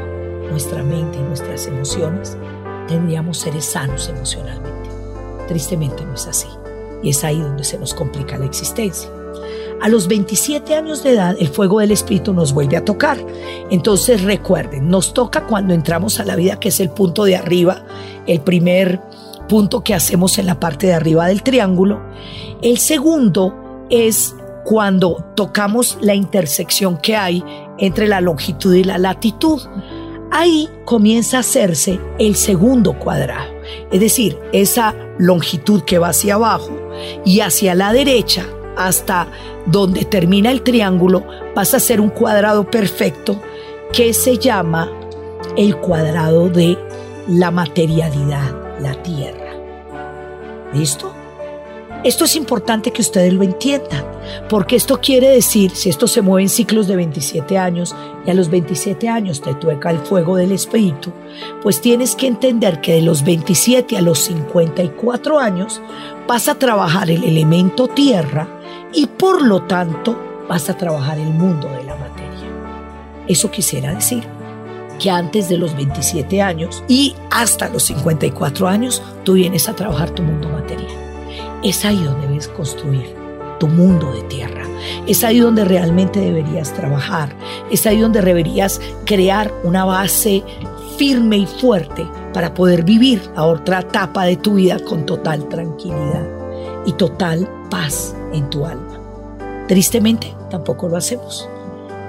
nuestra 0.50 0.82
mente 0.82 1.18
y 1.18 1.22
nuestras 1.22 1.66
emociones, 1.66 2.36
tendríamos 2.88 3.38
seres 3.38 3.64
sanos 3.64 4.08
emocionalmente. 4.08 4.90
Tristemente 5.48 6.04
no 6.04 6.14
es 6.14 6.26
así. 6.26 6.48
Y 7.02 7.10
es 7.10 7.24
ahí 7.24 7.40
donde 7.40 7.64
se 7.64 7.78
nos 7.78 7.94
complica 7.94 8.38
la 8.38 8.46
existencia. 8.46 9.10
A 9.80 9.88
los 9.88 10.06
27 10.06 10.76
años 10.76 11.02
de 11.02 11.14
edad, 11.14 11.36
el 11.40 11.48
fuego 11.48 11.80
del 11.80 11.90
Espíritu 11.90 12.32
nos 12.32 12.52
vuelve 12.52 12.76
a 12.76 12.84
tocar. 12.84 13.18
Entonces 13.68 14.22
recuerden, 14.22 14.88
nos 14.88 15.12
toca 15.12 15.46
cuando 15.46 15.74
entramos 15.74 16.20
a 16.20 16.24
la 16.24 16.36
vida, 16.36 16.60
que 16.60 16.68
es 16.68 16.78
el 16.78 16.90
punto 16.90 17.24
de 17.24 17.34
arriba, 17.34 17.84
el 18.28 18.40
primer 18.40 19.00
punto 19.48 19.82
que 19.82 19.94
hacemos 19.94 20.38
en 20.38 20.46
la 20.46 20.60
parte 20.60 20.86
de 20.86 20.94
arriba 20.94 21.26
del 21.26 21.42
triángulo. 21.42 22.00
El 22.62 22.78
segundo 22.78 23.84
es 23.90 24.36
cuando 24.64 25.24
tocamos 25.34 25.98
la 26.00 26.14
intersección 26.14 26.96
que 26.96 27.16
hay 27.16 27.44
entre 27.78 28.08
la 28.08 28.20
longitud 28.20 28.74
y 28.74 28.84
la 28.84 28.98
latitud. 28.98 29.60
Ahí 30.30 30.68
comienza 30.84 31.38
a 31.38 31.40
hacerse 31.40 32.00
el 32.18 32.36
segundo 32.36 32.98
cuadrado, 32.98 33.52
es 33.90 34.00
decir, 34.00 34.38
esa 34.52 34.94
longitud 35.18 35.82
que 35.82 35.98
va 35.98 36.08
hacia 36.08 36.34
abajo 36.34 36.70
y 37.24 37.40
hacia 37.40 37.74
la 37.74 37.92
derecha 37.92 38.46
hasta 38.76 39.28
donde 39.66 40.04
termina 40.04 40.50
el 40.50 40.62
triángulo 40.62 41.24
pasa 41.54 41.76
a 41.76 41.80
ser 41.80 42.00
un 42.00 42.08
cuadrado 42.08 42.70
perfecto 42.70 43.40
que 43.92 44.14
se 44.14 44.38
llama 44.38 44.90
el 45.56 45.76
cuadrado 45.76 46.48
de 46.48 46.78
la 47.28 47.50
materialidad, 47.50 48.80
la 48.80 48.94
tierra. 49.02 49.52
¿Listo? 50.72 51.21
Esto 52.04 52.24
es 52.24 52.34
importante 52.34 52.90
que 52.90 53.00
ustedes 53.00 53.32
lo 53.32 53.44
entiendan, 53.44 54.04
porque 54.48 54.74
esto 54.74 55.00
quiere 55.00 55.28
decir, 55.28 55.70
si 55.70 55.88
esto 55.88 56.08
se 56.08 56.20
mueve 56.20 56.42
en 56.42 56.48
ciclos 56.48 56.88
de 56.88 56.96
27 56.96 57.56
años 57.56 57.94
y 58.26 58.30
a 58.30 58.34
los 58.34 58.50
27 58.50 59.08
años 59.08 59.40
te 59.40 59.54
tueca 59.54 59.90
el 59.90 59.98
fuego 59.98 60.34
del 60.34 60.50
espíritu, 60.50 61.12
pues 61.62 61.80
tienes 61.80 62.16
que 62.16 62.26
entender 62.26 62.80
que 62.80 62.94
de 62.94 63.02
los 63.02 63.22
27 63.22 63.96
a 63.96 64.00
los 64.00 64.18
54 64.18 65.38
años 65.38 65.80
vas 66.26 66.48
a 66.48 66.56
trabajar 66.56 67.08
el 67.08 67.22
elemento 67.22 67.86
tierra 67.86 68.48
y 68.92 69.06
por 69.06 69.40
lo 69.40 69.62
tanto 69.62 70.18
vas 70.48 70.68
a 70.70 70.76
trabajar 70.76 71.20
el 71.20 71.30
mundo 71.30 71.68
de 71.68 71.84
la 71.84 71.94
materia. 71.94 72.48
Eso 73.28 73.48
quisiera 73.48 73.94
decir 73.94 74.24
que 74.98 75.08
antes 75.08 75.48
de 75.48 75.56
los 75.56 75.76
27 75.76 76.42
años 76.42 76.82
y 76.88 77.14
hasta 77.30 77.68
los 77.68 77.84
54 77.84 78.66
años 78.66 79.02
tú 79.22 79.34
vienes 79.34 79.68
a 79.68 79.76
trabajar 79.76 80.10
tu 80.10 80.24
mundo 80.24 80.48
material. 80.48 81.01
Es 81.62 81.84
ahí 81.84 82.02
donde 82.02 82.26
debes 82.26 82.48
construir 82.48 83.14
tu 83.60 83.68
mundo 83.68 84.12
de 84.12 84.22
tierra. 84.22 84.64
Es 85.06 85.22
ahí 85.22 85.38
donde 85.38 85.64
realmente 85.64 86.18
deberías 86.18 86.74
trabajar. 86.74 87.34
Es 87.70 87.86
ahí 87.86 88.00
donde 88.00 88.20
deberías 88.20 88.80
crear 89.04 89.52
una 89.62 89.84
base 89.84 90.42
firme 90.96 91.38
y 91.38 91.46
fuerte 91.46 92.04
para 92.34 92.52
poder 92.54 92.82
vivir 92.82 93.22
la 93.36 93.44
otra 93.44 93.80
etapa 93.80 94.24
de 94.24 94.36
tu 94.36 94.54
vida 94.54 94.78
con 94.80 95.06
total 95.06 95.48
tranquilidad 95.48 96.26
y 96.84 96.92
total 96.94 97.48
paz 97.70 98.14
en 98.32 98.50
tu 98.50 98.66
alma. 98.66 98.98
Tristemente, 99.68 100.34
tampoco 100.50 100.88
lo 100.88 100.96
hacemos. 100.96 101.48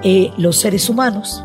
Eh, 0.02 0.32
los 0.36 0.56
seres 0.56 0.88
humanos 0.88 1.44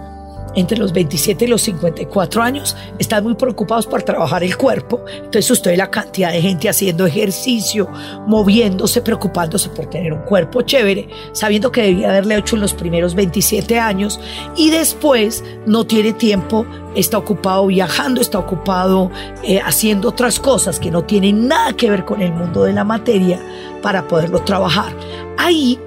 entre 0.56 0.78
los 0.78 0.94
27 0.94 1.46
y 1.46 1.48
los 1.48 1.62
54 1.62 2.42
años 2.42 2.76
están 2.98 3.24
muy 3.24 3.36
preocupados 3.36 3.86
por 3.86 4.04
trabajar 4.04 4.44
el 4.44 4.58
cuerpo. 4.58 5.04
Entonces 5.08 5.50
usted 5.52 5.72
ve 5.72 5.78
la 5.78 5.92
cantidad 5.92 6.32
de 6.32 6.42
gente 6.42 6.70
haciendo 6.70 7.06
ejercicio, 7.06 7.90
moviéndose, 8.28 9.02
preocupándose 9.02 9.70
por 9.70 9.88
tener 9.88 10.14
un 10.14 10.22
cuerpo 10.22 10.62
chévere, 10.62 11.10
sabiendo 11.32 11.72
que 11.72 11.84
debía 11.84 12.10
haberle 12.10 12.38
hecho 12.38 12.56
en 12.56 12.62
los 12.62 12.74
primeros 12.74 13.16
27 13.16 13.80
años 13.80 14.20
y 14.56 14.70
después 14.70 15.44
no 15.66 15.86
tiene 15.86 16.14
tiempo, 16.14 16.66
está 16.96 17.18
ocupado 17.18 17.68
viajando, 17.68 18.22
está 18.22 18.40
ocupado 18.40 19.12
eh, 19.44 19.60
haciendo 19.60 20.10
otras 20.10 20.40
cosas 20.40 20.80
que 20.80 20.92
no 20.92 21.04
tienen 21.04 21.48
nada 21.48 21.74
que 21.74 21.90
ver 21.90 22.06
con 22.06 22.22
el 22.22 22.32
mundo 22.32 22.64
de 22.64 22.74
la 22.74 22.84
materia 22.84 23.40
para 23.82 24.08
poderlo 24.08 24.40
trabajar. 24.44 24.94
Ahí 25.38 25.80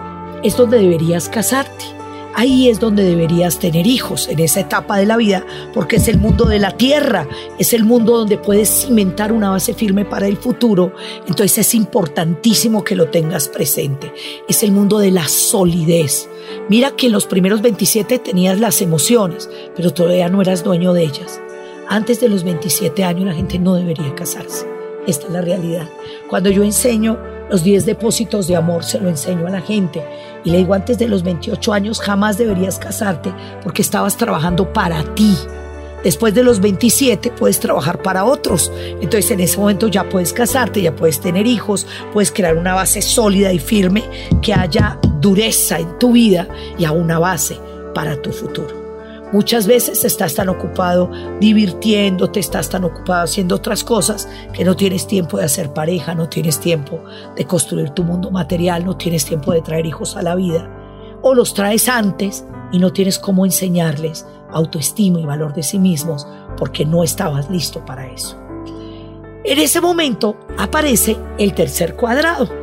es 0.42 0.57
donde 0.57 0.79
deberías 0.79 1.29
casarte 1.29 2.01
Ahí 2.34 2.70
es 2.70 2.80
donde 2.80 3.04
deberías 3.04 3.58
tener 3.58 3.86
hijos, 3.86 4.28
en 4.28 4.38
esa 4.38 4.60
etapa 4.60 4.96
de 4.96 5.04
la 5.04 5.16
vida, 5.18 5.44
porque 5.74 5.96
es 5.96 6.08
el 6.08 6.18
mundo 6.18 6.46
de 6.46 6.58
la 6.58 6.70
tierra, 6.72 7.28
es 7.58 7.74
el 7.74 7.84
mundo 7.84 8.16
donde 8.16 8.38
puedes 8.38 8.68
cimentar 8.68 9.32
una 9.32 9.50
base 9.50 9.74
firme 9.74 10.06
para 10.06 10.26
el 10.26 10.38
futuro. 10.38 10.94
Entonces 11.28 11.58
es 11.58 11.74
importantísimo 11.74 12.84
que 12.84 12.96
lo 12.96 13.08
tengas 13.08 13.48
presente. 13.48 14.12
Es 14.48 14.62
el 14.62 14.72
mundo 14.72 14.98
de 14.98 15.10
la 15.10 15.28
solidez. 15.28 16.28
Mira 16.68 16.92
que 16.92 17.06
en 17.06 17.12
los 17.12 17.26
primeros 17.26 17.60
27 17.60 18.18
tenías 18.18 18.58
las 18.58 18.80
emociones, 18.80 19.50
pero 19.76 19.92
todavía 19.92 20.28
no 20.30 20.40
eras 20.40 20.64
dueño 20.64 20.94
de 20.94 21.04
ellas. 21.04 21.40
Antes 21.88 22.20
de 22.20 22.28
los 22.28 22.44
27 22.44 23.04
años 23.04 23.26
la 23.26 23.34
gente 23.34 23.58
no 23.58 23.74
debería 23.74 24.14
casarse. 24.14 24.66
Esta 25.06 25.26
es 25.26 25.32
la 25.32 25.42
realidad. 25.42 25.88
Cuando 26.30 26.48
yo 26.48 26.62
enseño 26.62 27.18
los 27.50 27.64
10 27.64 27.84
depósitos 27.84 28.46
de 28.46 28.56
amor, 28.56 28.84
se 28.84 28.98
lo 28.98 29.08
enseño 29.08 29.46
a 29.46 29.50
la 29.50 29.60
gente 29.60 30.02
y 30.44 30.50
le 30.50 30.59
digo, 30.59 30.74
antes 30.74 30.98
de 30.98 31.09
los 31.09 31.22
28 31.22 31.72
años 31.72 32.00
jamás 32.00 32.38
deberías 32.38 32.78
casarte 32.78 33.33
porque 33.62 33.83
estabas 33.83 34.16
trabajando 34.16 34.72
para 34.72 35.02
ti. 35.14 35.37
Después 36.02 36.35
de 36.35 36.42
los 36.42 36.61
27 36.61 37.31
puedes 37.31 37.61
trabajar 37.61 38.02
para 38.02 38.24
otros. 38.24 38.72
Entonces 39.00 39.31
en 39.31 39.40
ese 39.40 39.59
momento 39.59 39.87
ya 39.87 40.09
puedes 40.09 40.33
casarte, 40.33 40.83
ya 40.83 40.96
puedes 40.96 41.20
tener 41.20 41.46
hijos, 41.46 41.87
puedes 42.12 42.33
crear 42.33 42.57
una 42.57 42.74
base 42.74 43.02
sólida 43.02 43.52
y 43.52 43.61
firme, 43.61 44.02
que 44.40 44.52
haya 44.52 44.98
dureza 45.20 45.78
en 45.78 45.98
tu 45.98 46.12
vida 46.12 46.48
y 46.76 46.85
a 46.85 46.92
una 46.92 47.18
base 47.18 47.59
para 47.94 48.20
tu 48.20 48.33
futuro. 48.33 48.81
Muchas 49.32 49.66
veces 49.66 50.04
estás 50.04 50.34
tan 50.34 50.50
ocupado 50.50 51.10
divirtiéndote, 51.40 52.38
estás 52.38 52.68
tan 52.68 52.84
ocupado 52.84 53.24
haciendo 53.24 53.54
otras 53.54 53.82
cosas 53.82 54.28
que 54.52 54.62
no 54.62 54.76
tienes 54.76 55.06
tiempo 55.06 55.38
de 55.38 55.44
hacer 55.44 55.72
pareja, 55.72 56.14
no 56.14 56.28
tienes 56.28 56.60
tiempo 56.60 57.02
de 57.34 57.46
construir 57.46 57.90
tu 57.90 58.04
mundo 58.04 58.30
material, 58.30 58.84
no 58.84 58.98
tienes 58.98 59.24
tiempo 59.24 59.52
de 59.52 59.62
traer 59.62 59.86
hijos 59.86 60.16
a 60.16 60.22
la 60.22 60.34
vida. 60.34 60.68
O 61.22 61.34
los 61.34 61.54
traes 61.54 61.88
antes 61.88 62.44
y 62.72 62.78
no 62.78 62.92
tienes 62.92 63.18
cómo 63.18 63.46
enseñarles 63.46 64.26
autoestima 64.50 65.18
y 65.18 65.24
valor 65.24 65.54
de 65.54 65.62
sí 65.62 65.78
mismos 65.78 66.26
porque 66.58 66.84
no 66.84 67.02
estabas 67.02 67.48
listo 67.48 67.82
para 67.86 68.06
eso. 68.08 68.36
En 69.44 69.58
ese 69.58 69.80
momento 69.80 70.36
aparece 70.58 71.16
el 71.38 71.54
tercer 71.54 71.96
cuadrado 71.96 72.62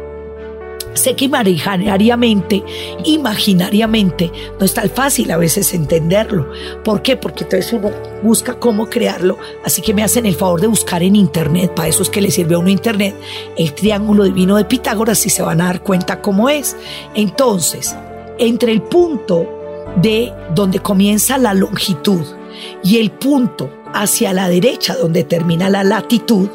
Sé 0.93 1.15
que 1.15 1.25
imaginariamente, 1.25 2.63
imaginariamente, 3.05 4.31
no 4.59 4.65
es 4.65 4.73
tan 4.73 4.89
fácil 4.89 5.31
a 5.31 5.37
veces 5.37 5.73
entenderlo. 5.73 6.49
¿Por 6.83 7.01
qué? 7.01 7.15
Porque 7.15 7.43
entonces 7.43 7.71
uno 7.73 7.91
busca 8.23 8.59
cómo 8.59 8.89
crearlo. 8.89 9.37
Así 9.63 9.81
que 9.81 9.93
me 9.93 10.03
hacen 10.03 10.25
el 10.25 10.35
favor 10.35 10.61
de 10.61 10.67
buscar 10.67 11.03
en 11.03 11.15
internet, 11.15 11.73
para 11.75 11.87
eso 11.87 12.03
es 12.03 12.09
que 12.09 12.21
le 12.21 12.31
sirve 12.31 12.55
a 12.55 12.59
uno 12.59 12.69
internet, 12.69 13.15
el 13.57 13.73
triángulo 13.73 14.23
divino 14.23 14.57
de 14.57 14.65
Pitágoras 14.65 15.25
y 15.25 15.29
se 15.29 15.43
van 15.43 15.61
a 15.61 15.65
dar 15.65 15.83
cuenta 15.83 16.21
cómo 16.21 16.49
es. 16.49 16.75
Entonces, 17.13 17.95
entre 18.37 18.71
el 18.71 18.81
punto 18.81 19.47
de 20.01 20.33
donde 20.53 20.79
comienza 20.79 21.37
la 21.37 21.53
longitud 21.53 22.25
y 22.83 22.97
el 22.97 23.11
punto 23.11 23.71
hacia 23.93 24.33
la 24.33 24.49
derecha 24.49 24.95
donde 24.95 25.23
termina 25.23 25.69
la 25.69 25.83
latitud, 25.83 26.49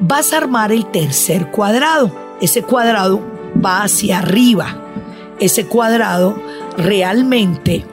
vas 0.00 0.32
a 0.32 0.38
armar 0.38 0.72
el 0.72 0.90
tercer 0.90 1.50
cuadrado. 1.50 2.10
Ese 2.40 2.62
cuadrado 2.62 3.33
va 3.64 3.82
hacia 3.82 4.18
arriba. 4.18 4.76
Ese 5.40 5.66
cuadrado 5.66 6.36
realmente 6.76 7.84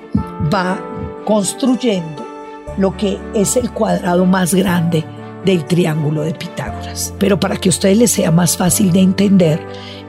va 0.54 0.80
construyendo 1.26 2.26
lo 2.78 2.96
que 2.96 3.20
es 3.34 3.56
el 3.58 3.72
cuadrado 3.72 4.26
más 4.26 4.54
grande 4.54 5.04
del 5.46 5.66
triángulo 5.66 6.22
de 6.22 6.34
Pitágoras. 6.34 7.14
Pero 7.20 7.40
para 7.40 7.58
que 7.58 7.70
a 7.70 7.72
ustedes 7.72 7.98
les 7.98 8.12
sea 8.12 8.32
más 8.32 8.58
fácil 8.58 8.92
de 8.92 9.02
entender, 9.02 9.60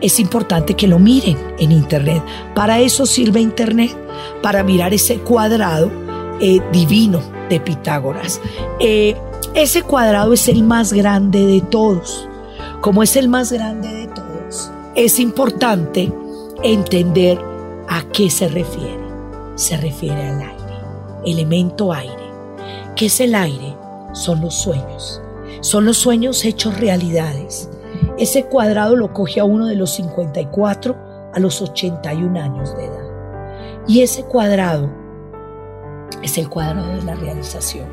es 0.00 0.18
importante 0.20 0.74
que 0.74 0.88
lo 0.88 0.98
miren 0.98 1.38
en 1.58 1.72
Internet. 1.72 2.22
Para 2.54 2.80
eso 2.80 3.06
sirve 3.06 3.40
Internet, 3.40 3.96
para 4.42 4.62
mirar 4.62 4.92
ese 4.92 5.18
cuadrado 5.18 5.90
eh, 6.40 6.60
divino 6.72 7.22
de 7.48 7.60
Pitágoras. 7.60 8.40
Eh, 8.80 9.16
ese 9.54 9.82
cuadrado 9.82 10.32
es 10.32 10.48
el 10.48 10.62
más 10.62 10.92
grande 10.92 11.46
de 11.46 11.60
todos. 11.60 12.28
Como 12.80 13.02
es 13.02 13.16
el 13.16 13.28
más 13.28 13.52
grande 13.52 13.88
de 13.88 14.06
todos, 14.08 14.21
es 14.94 15.18
importante 15.18 16.12
entender 16.62 17.38
a 17.88 18.02
qué 18.12 18.28
se 18.30 18.48
refiere. 18.48 19.02
Se 19.54 19.76
refiere 19.76 20.28
al 20.28 20.40
aire, 20.40 20.76
elemento 21.24 21.92
aire. 21.92 22.14
¿Qué 22.96 23.06
es 23.06 23.20
el 23.20 23.34
aire? 23.34 23.76
Son 24.12 24.40
los 24.40 24.54
sueños. 24.54 25.20
Son 25.60 25.84
los 25.84 25.96
sueños 25.96 26.44
hechos 26.44 26.78
realidades. 26.78 27.70
Ese 28.18 28.44
cuadrado 28.44 28.96
lo 28.96 29.12
coge 29.12 29.40
a 29.40 29.44
uno 29.44 29.66
de 29.66 29.76
los 29.76 29.94
54 29.94 30.96
a 31.32 31.40
los 31.40 31.62
81 31.62 32.40
años 32.40 32.76
de 32.76 32.84
edad. 32.84 33.82
Y 33.86 34.02
ese 34.02 34.24
cuadrado 34.24 34.90
es 36.22 36.36
el 36.36 36.48
cuadrado 36.48 36.88
de 36.88 37.02
la 37.02 37.14
realización. 37.14 37.86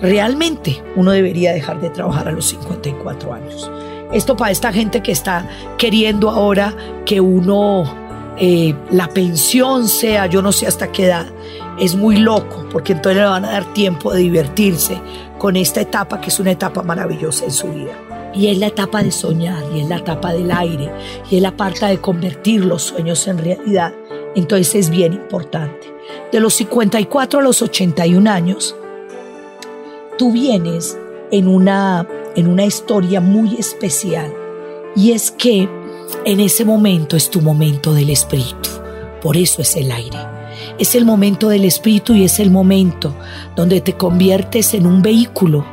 Realmente 0.00 0.82
uno 0.96 1.10
debería 1.10 1.52
dejar 1.52 1.80
de 1.80 1.90
trabajar 1.90 2.28
a 2.28 2.32
los 2.32 2.46
54 2.48 3.32
años. 3.32 3.70
Esto 4.14 4.36
para 4.36 4.52
esta 4.52 4.72
gente 4.72 5.02
que 5.02 5.10
está 5.10 5.48
queriendo 5.76 6.30
ahora 6.30 6.74
que 7.04 7.20
uno, 7.20 7.84
eh, 8.38 8.72
la 8.92 9.08
pensión 9.08 9.88
sea, 9.88 10.26
yo 10.26 10.40
no 10.40 10.52
sé 10.52 10.68
hasta 10.68 10.92
qué 10.92 11.06
edad, 11.06 11.26
es 11.80 11.96
muy 11.96 12.18
loco, 12.18 12.64
porque 12.70 12.92
entonces 12.92 13.20
le 13.20 13.28
van 13.28 13.44
a 13.44 13.50
dar 13.50 13.74
tiempo 13.74 14.12
de 14.12 14.20
divertirse 14.20 15.00
con 15.36 15.56
esta 15.56 15.80
etapa 15.80 16.20
que 16.20 16.28
es 16.28 16.38
una 16.38 16.52
etapa 16.52 16.84
maravillosa 16.84 17.44
en 17.44 17.50
su 17.50 17.66
vida. 17.72 17.98
Y 18.32 18.46
es 18.46 18.58
la 18.58 18.68
etapa 18.68 19.02
de 19.02 19.10
soñar, 19.10 19.64
y 19.74 19.80
es 19.80 19.88
la 19.88 19.96
etapa 19.96 20.32
del 20.32 20.50
aire, 20.52 20.92
y 21.28 21.36
es 21.36 21.42
la 21.42 21.56
parte 21.56 21.86
de 21.86 21.98
convertir 21.98 22.64
los 22.64 22.82
sueños 22.82 23.26
en 23.26 23.38
realidad. 23.38 23.92
Entonces 24.36 24.74
es 24.76 24.90
bien 24.90 25.12
importante. 25.12 25.92
De 26.30 26.38
los 26.38 26.54
54 26.54 27.40
a 27.40 27.42
los 27.42 27.62
81 27.62 28.30
años, 28.30 28.76
tú 30.18 30.32
vienes 30.32 30.96
en 31.30 31.48
una, 31.48 32.06
en 32.36 32.48
una 32.48 32.64
historia 32.64 33.20
muy 33.20 33.56
especial. 33.56 34.32
Y 34.96 35.12
es 35.12 35.30
que 35.30 35.68
en 36.24 36.40
ese 36.40 36.64
momento 36.64 37.16
es 37.16 37.30
tu 37.30 37.40
momento 37.40 37.92
del 37.92 38.10
espíritu. 38.10 38.70
Por 39.22 39.36
eso 39.36 39.62
es 39.62 39.76
el 39.76 39.90
aire. 39.90 40.18
Es 40.78 40.94
el 40.94 41.04
momento 41.04 41.48
del 41.48 41.64
espíritu 41.64 42.14
y 42.14 42.24
es 42.24 42.40
el 42.40 42.50
momento 42.50 43.14
donde 43.56 43.80
te 43.80 43.94
conviertes 43.94 44.74
en 44.74 44.86
un 44.86 45.02
vehículo, 45.02 45.64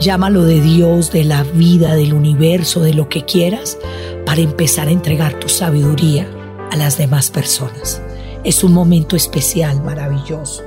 llámalo 0.00 0.44
de 0.44 0.60
Dios, 0.60 1.10
de 1.10 1.24
la 1.24 1.42
vida, 1.42 1.94
del 1.94 2.12
universo, 2.12 2.80
de 2.80 2.94
lo 2.94 3.08
que 3.08 3.24
quieras, 3.24 3.78
para 4.26 4.40
empezar 4.40 4.88
a 4.88 4.92
entregar 4.92 5.38
tu 5.38 5.48
sabiduría 5.48 6.28
a 6.70 6.76
las 6.76 6.98
demás 6.98 7.30
personas. 7.30 8.02
Es 8.44 8.62
un 8.62 8.72
momento 8.72 9.16
especial, 9.16 9.82
maravilloso. 9.82 10.62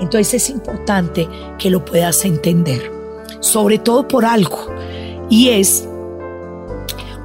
Entonces 0.00 0.34
es 0.34 0.50
importante 0.50 1.28
que 1.58 1.70
lo 1.70 1.84
puedas 1.84 2.24
entender, 2.24 2.90
sobre 3.42 3.78
todo 3.78 4.08
por 4.08 4.24
algo, 4.24 4.66
y 5.28 5.50
es 5.50 5.86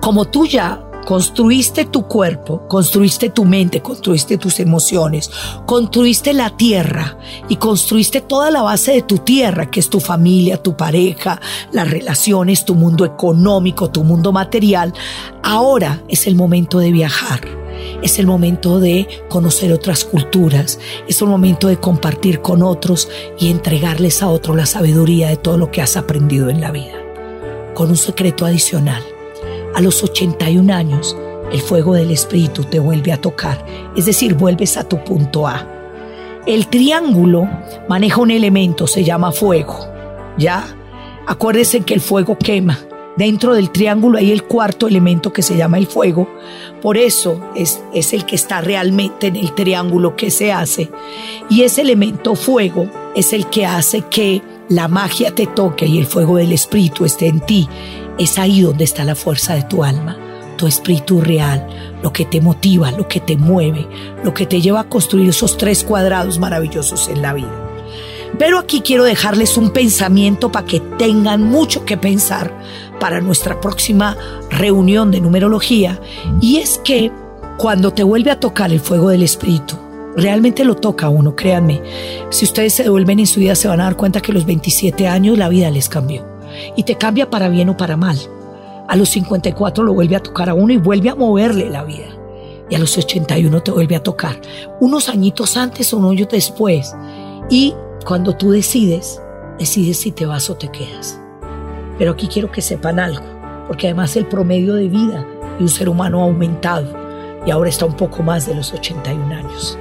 como 0.01 0.25
tú 0.25 0.45
ya 0.45 0.84
construiste 1.08 1.86
tu 1.86 2.06
cuerpo, 2.06 2.67
construiste 2.67 3.30
tu 3.30 3.45
mente, 3.45 3.82
construiste 3.82 4.38
tus 4.38 4.60
emociones, 4.60 5.32
construiste 5.65 6.34
la 6.34 6.49
tierra 6.58 7.17
y 7.47 7.56
construiste 7.56 8.19
toda 8.19 8.51
la 8.51 8.62
base 8.62 8.91
de 8.91 9.03
tu 9.03 9.19
tierra, 9.19 9.71
que 9.71 9.80
es 9.80 9.89
tu 9.89 10.01
familia, 10.01 10.62
tu 10.62 10.75
pareja, 10.75 11.39
las 11.71 11.89
relaciones, 11.89 12.65
tu 12.65 12.75
mundo 12.75 13.06
económico, 13.06 13.89
tu 13.89 14.03
mundo 14.03 14.34
material. 14.34 14.93
Ahora 15.43 16.03
es 16.10 16.27
el 16.27 16.36
momento 16.36 16.80
de 16.80 16.91
viajar. 16.91 17.66
Es 18.01 18.19
el 18.19 18.27
momento 18.27 18.79
de 18.79 19.07
conocer 19.29 19.73
otras 19.73 20.03
culturas, 20.03 20.79
es 21.07 21.21
el 21.21 21.27
momento 21.27 21.67
de 21.67 21.77
compartir 21.77 22.41
con 22.41 22.61
otros 22.61 23.09
y 23.39 23.49
entregarles 23.49 24.21
a 24.21 24.29
otros 24.29 24.55
la 24.55 24.65
sabiduría 24.65 25.29
de 25.29 25.37
todo 25.37 25.57
lo 25.57 25.71
que 25.71 25.81
has 25.81 25.97
aprendido 25.97 26.49
en 26.49 26.61
la 26.61 26.71
vida. 26.71 26.93
Con 27.73 27.89
un 27.89 27.97
secreto 27.97 28.45
adicional 28.45 29.03
a 29.75 29.81
los 29.81 30.03
81 30.03 30.73
años, 30.73 31.15
el 31.51 31.61
fuego 31.61 31.93
del 31.93 32.11
espíritu 32.11 32.63
te 32.63 32.79
vuelve 32.79 33.11
a 33.13 33.21
tocar, 33.21 33.63
es 33.95 34.05
decir, 34.05 34.33
vuelves 34.33 34.77
a 34.77 34.83
tu 34.83 35.03
punto 35.03 35.47
A. 35.47 35.67
El 36.45 36.67
triángulo 36.67 37.47
maneja 37.87 38.21
un 38.21 38.31
elemento, 38.31 38.87
se 38.87 39.03
llama 39.03 39.31
fuego. 39.31 39.77
¿Ya? 40.37 40.65
Acuérdense 41.25 41.81
que 41.81 41.93
el 41.93 42.01
fuego 42.01 42.37
quema. 42.37 42.79
Dentro 43.17 43.56
del 43.56 43.71
triángulo 43.71 44.19
hay 44.19 44.32
el 44.32 44.43
cuarto 44.43 44.88
elemento 44.88 45.34
que 45.34 45.41
se 45.41 45.58
llama 45.58 45.77
el 45.77 45.88
fuego. 45.88 46.30
Por 46.82 46.97
eso 46.97 47.41
es, 47.56 47.82
el 48.13 48.25
que 48.25 48.36
está 48.36 48.62
realmente 48.62 49.27
en 49.27 49.36
el 49.36 49.53
triángulo 49.53 50.15
que 50.15 50.30
se 50.30 50.51
hace. 50.51 50.89
Y 51.49 51.63
ese 51.63 51.82
elemento 51.82 52.36
fuego 52.36 52.88
es 53.15 53.34
el 53.34 53.47
que 53.47 53.65
hace 53.65 54.03
que 54.03 54.41
la 54.69 54.88
magia 54.88 55.34
te 55.34 55.47
toque 55.47 55.88
y 55.88 55.97
el 55.97 56.06
fuego 56.06 56.38
del 56.38 56.51
espíritu 56.51 57.06
esté 57.06 57.27
en 57.27 57.39
ti 57.39 57.67
es 58.17 58.39
ahí 58.39 58.62
donde 58.62 58.84
está 58.84 59.03
la 59.03 59.15
fuerza 59.15 59.53
de 59.56 59.63
tu 59.63 59.84
alma, 59.84 60.17
tu 60.58 60.67
espíritu 60.67 61.21
real, 61.21 61.67
lo 62.01 62.12
que 62.12 62.25
te 62.25 62.41
motiva, 62.41 62.91
lo 62.91 63.08
que 63.08 63.19
te 63.19 63.38
mueve, 63.38 63.88
lo 64.23 64.34
que 64.34 64.45
te 64.45 64.60
lleva 64.62 64.82
a 64.82 64.89
construir 64.89 65.30
esos 65.30 65.58
tres 65.58 65.84
cuadrados 65.84 66.39
maravillosos 66.39 67.10
en 67.10 67.21
la 67.21 67.34
vida. 67.34 67.63
Pero 68.38 68.60
aquí 68.60 68.82
quiero 68.82 69.03
dejarles 69.03 69.58
un 69.58 69.71
pensamiento 69.71 70.51
para 70.51 70.65
que 70.65 70.80
tengan 70.80 71.43
mucho 71.43 71.86
que 71.86 71.97
pensar 71.97 72.53
para 72.99 73.21
nuestra 73.21 73.60
próxima 73.62 74.17
reunión 74.49 75.12
de 75.12 75.21
numerología. 75.21 75.99
Y 76.41 76.57
es 76.57 76.79
que 76.83 77.12
cuando 77.57 77.91
te 77.91 78.03
vuelve 78.03 78.31
a 78.31 78.39
tocar 78.39 78.71
el 78.71 78.79
fuego 78.79 79.10
del 79.10 79.23
espíritu, 79.23 79.75
realmente 80.15 80.65
lo 80.65 80.75
toca 80.75 81.07
a 81.07 81.10
uno, 81.10 81.36
créanme. 81.36 81.81
Si 82.29 82.45
ustedes 82.45 82.73
se 82.73 82.83
devuelven 82.83 83.19
en 83.19 83.27
su 83.27 83.39
vida 83.39 83.55
se 83.55 83.67
van 83.67 83.81
a 83.81 83.86
dar 83.86 83.97
cuenta 83.97 84.21
que 84.21 84.33
los 84.33 84.45
27 84.45 85.07
años 85.07 85.38
la 85.38 85.49
vida 85.49 85.69
les 85.71 85.89
cambió 85.89 86.25
y 86.75 86.83
te 86.83 86.95
cambia 86.95 87.29
para 87.29 87.49
bien 87.49 87.69
o 87.69 87.77
para 87.77 87.97
mal. 87.97 88.17
A 88.88 88.95
los 88.95 89.10
54 89.10 89.83
lo 89.83 89.93
vuelve 89.93 90.15
a 90.15 90.23
tocar 90.23 90.49
a 90.49 90.53
uno 90.53 90.73
y 90.73 90.77
vuelve 90.77 91.10
a 91.10 91.15
moverle 91.15 91.69
la 91.69 91.83
vida. 91.83 92.07
Y 92.69 92.75
a 92.75 92.79
los 92.79 92.97
81 92.97 93.62
te 93.63 93.71
vuelve 93.71 93.95
a 93.95 94.03
tocar. 94.03 94.41
Unos 94.79 95.10
añitos 95.10 95.57
antes 95.57 95.93
o 95.93 95.97
unos 95.97 96.27
después. 96.29 96.93
Y 97.49 97.73
cuando 98.05 98.36
tú 98.36 98.51
decides, 98.51 99.21
decides 99.60 99.97
si 99.97 100.12
te 100.12 100.25
vas 100.25 100.49
o 100.49 100.55
te 100.55 100.69
quedas. 100.69 101.19
Pero 101.97 102.12
aquí 102.12 102.27
quiero 102.27 102.51
que 102.51 102.62
sepan 102.62 102.99
algo, 102.99 103.25
porque 103.67 103.88
además 103.88 104.15
el 104.15 104.25
promedio 104.25 104.75
de 104.75 104.88
vida 104.88 105.25
de 105.57 105.63
un 105.63 105.69
ser 105.69 105.89
humano 105.89 106.21
ha 106.21 106.23
aumentado 106.23 106.93
y 107.45 107.51
ahora 107.51 107.69
está 107.69 107.86
un 107.86 107.95
poco 107.95 108.23
más 108.23 108.45
de 108.45 108.55
los 108.55 108.73
81 108.73 109.33
años. 109.33 109.77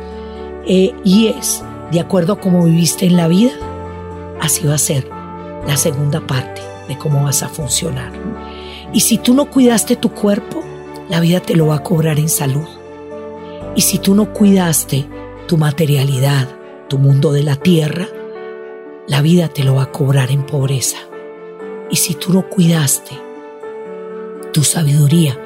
Eh, 0.66 0.94
y 1.04 1.28
es, 1.28 1.62
de 1.90 2.00
acuerdo 2.00 2.34
a 2.34 2.40
cómo 2.40 2.64
viviste 2.64 3.06
en 3.06 3.16
la 3.16 3.28
vida, 3.28 3.52
así 4.40 4.66
va 4.66 4.74
a 4.74 4.78
ser 4.78 5.08
la 5.66 5.76
segunda 5.76 6.20
parte 6.20 6.60
de 6.88 6.96
cómo 6.96 7.24
vas 7.24 7.42
a 7.42 7.48
funcionar. 7.48 8.12
Y 8.92 9.00
si 9.00 9.18
tú 9.18 9.34
no 9.34 9.50
cuidaste 9.50 9.96
tu 9.96 10.10
cuerpo, 10.10 10.62
la 11.08 11.20
vida 11.20 11.40
te 11.40 11.54
lo 11.54 11.68
va 11.68 11.76
a 11.76 11.82
cobrar 11.82 12.18
en 12.18 12.28
salud. 12.28 12.66
Y 13.74 13.82
si 13.82 13.98
tú 13.98 14.14
no 14.14 14.32
cuidaste 14.32 15.06
tu 15.46 15.56
materialidad, 15.58 16.48
tu 16.88 16.98
mundo 16.98 17.32
de 17.32 17.42
la 17.42 17.56
tierra, 17.56 18.06
la 19.06 19.22
vida 19.22 19.48
te 19.48 19.64
lo 19.64 19.74
va 19.76 19.84
a 19.84 19.92
cobrar 19.92 20.30
en 20.30 20.44
pobreza. 20.44 20.98
Y 21.90 21.96
si 21.96 22.14
tú 22.14 22.32
no 22.32 22.48
cuidaste 22.48 23.12
tu 24.52 24.64
sabiduría, 24.64 25.38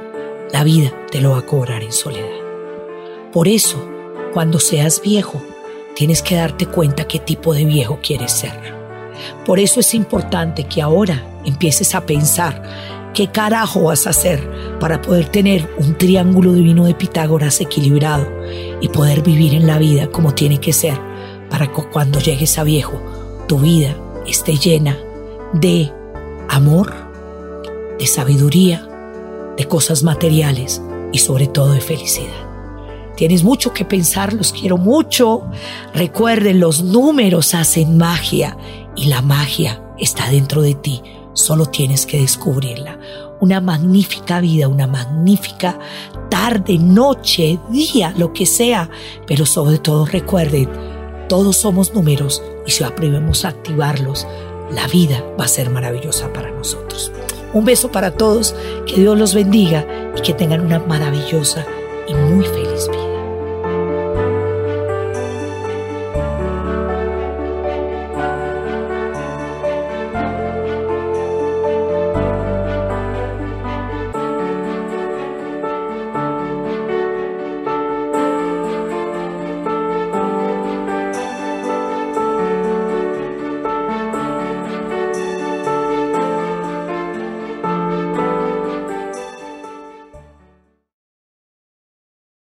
la 0.52 0.64
vida 0.64 0.92
te 1.10 1.20
lo 1.20 1.32
va 1.32 1.38
a 1.38 1.46
cobrar 1.46 1.82
en 1.82 1.92
soledad. 1.92 2.28
Por 3.32 3.46
eso, 3.48 3.76
cuando 4.32 4.58
seas 4.58 5.02
viejo, 5.02 5.40
tienes 5.94 6.22
que 6.22 6.36
darte 6.36 6.66
cuenta 6.66 7.06
qué 7.06 7.18
tipo 7.18 7.54
de 7.54 7.64
viejo 7.64 7.98
quieres 8.02 8.32
ser. 8.32 8.74
Por 9.44 9.58
eso 9.58 9.80
es 9.80 9.94
importante 9.94 10.64
que 10.64 10.80
ahora 10.80 11.22
empieces 11.44 11.94
a 11.94 12.06
pensar 12.06 12.62
qué 13.14 13.28
carajo 13.28 13.82
vas 13.82 14.06
a 14.06 14.10
hacer 14.10 14.78
para 14.78 15.02
poder 15.02 15.28
tener 15.28 15.68
un 15.78 15.96
triángulo 15.98 16.52
divino 16.52 16.86
de 16.86 16.94
Pitágoras 16.94 17.60
equilibrado 17.60 18.26
y 18.80 18.88
poder 18.88 19.22
vivir 19.22 19.54
en 19.54 19.66
la 19.66 19.78
vida 19.78 20.10
como 20.10 20.34
tiene 20.34 20.58
que 20.58 20.72
ser 20.72 20.98
para 21.50 21.66
que 21.66 21.82
cuando 21.92 22.20
llegues 22.20 22.58
a 22.58 22.64
viejo 22.64 23.00
tu 23.46 23.58
vida 23.58 23.94
esté 24.26 24.56
llena 24.56 24.96
de 25.52 25.92
amor, 26.50 26.92
de 27.98 28.06
sabiduría, 28.06 28.86
de 29.56 29.64
cosas 29.66 30.02
materiales 30.02 30.82
y 31.12 31.18
sobre 31.18 31.46
todo 31.46 31.72
de 31.72 31.80
felicidad. 31.80 32.50
Tienes 33.16 33.44
mucho 33.44 33.72
que 33.72 33.84
pensar, 33.84 34.32
los 34.32 34.52
quiero 34.52 34.76
mucho. 34.76 35.42
Recuerden, 35.94 36.58
los 36.58 36.82
números 36.82 37.54
hacen 37.54 37.98
magia 37.98 38.56
y 38.96 39.06
la 39.06 39.22
magia 39.22 39.82
está 39.98 40.28
dentro 40.30 40.62
de 40.62 40.74
ti, 40.74 41.02
solo 41.34 41.66
tienes 41.66 42.06
que 42.06 42.20
descubrirla. 42.20 42.98
Una 43.40 43.60
magnífica 43.60 44.40
vida, 44.40 44.68
una 44.68 44.86
magnífica 44.86 45.78
tarde, 46.30 46.78
noche, 46.78 47.58
día, 47.70 48.14
lo 48.16 48.32
que 48.32 48.46
sea, 48.46 48.90
pero 49.26 49.46
sobre 49.46 49.78
todo 49.78 50.06
recuerden, 50.06 50.68
todos 51.28 51.58
somos 51.58 51.94
números 51.94 52.42
y 52.66 52.70
si 52.70 52.84
aprendemos 52.84 53.44
a 53.44 53.48
activarlos, 53.48 54.26
la 54.72 54.86
vida 54.86 55.24
va 55.38 55.44
a 55.44 55.48
ser 55.48 55.70
maravillosa 55.70 56.32
para 56.32 56.50
nosotros. 56.50 57.12
Un 57.52 57.64
beso 57.64 57.90
para 57.90 58.12
todos, 58.12 58.54
que 58.86 59.00
Dios 59.00 59.18
los 59.18 59.34
bendiga 59.34 59.84
y 60.16 60.22
que 60.22 60.34
tengan 60.34 60.60
una 60.60 60.78
maravillosa 60.78 61.66
y 62.06 62.14
muy 62.14 62.44
feliz 62.44 62.59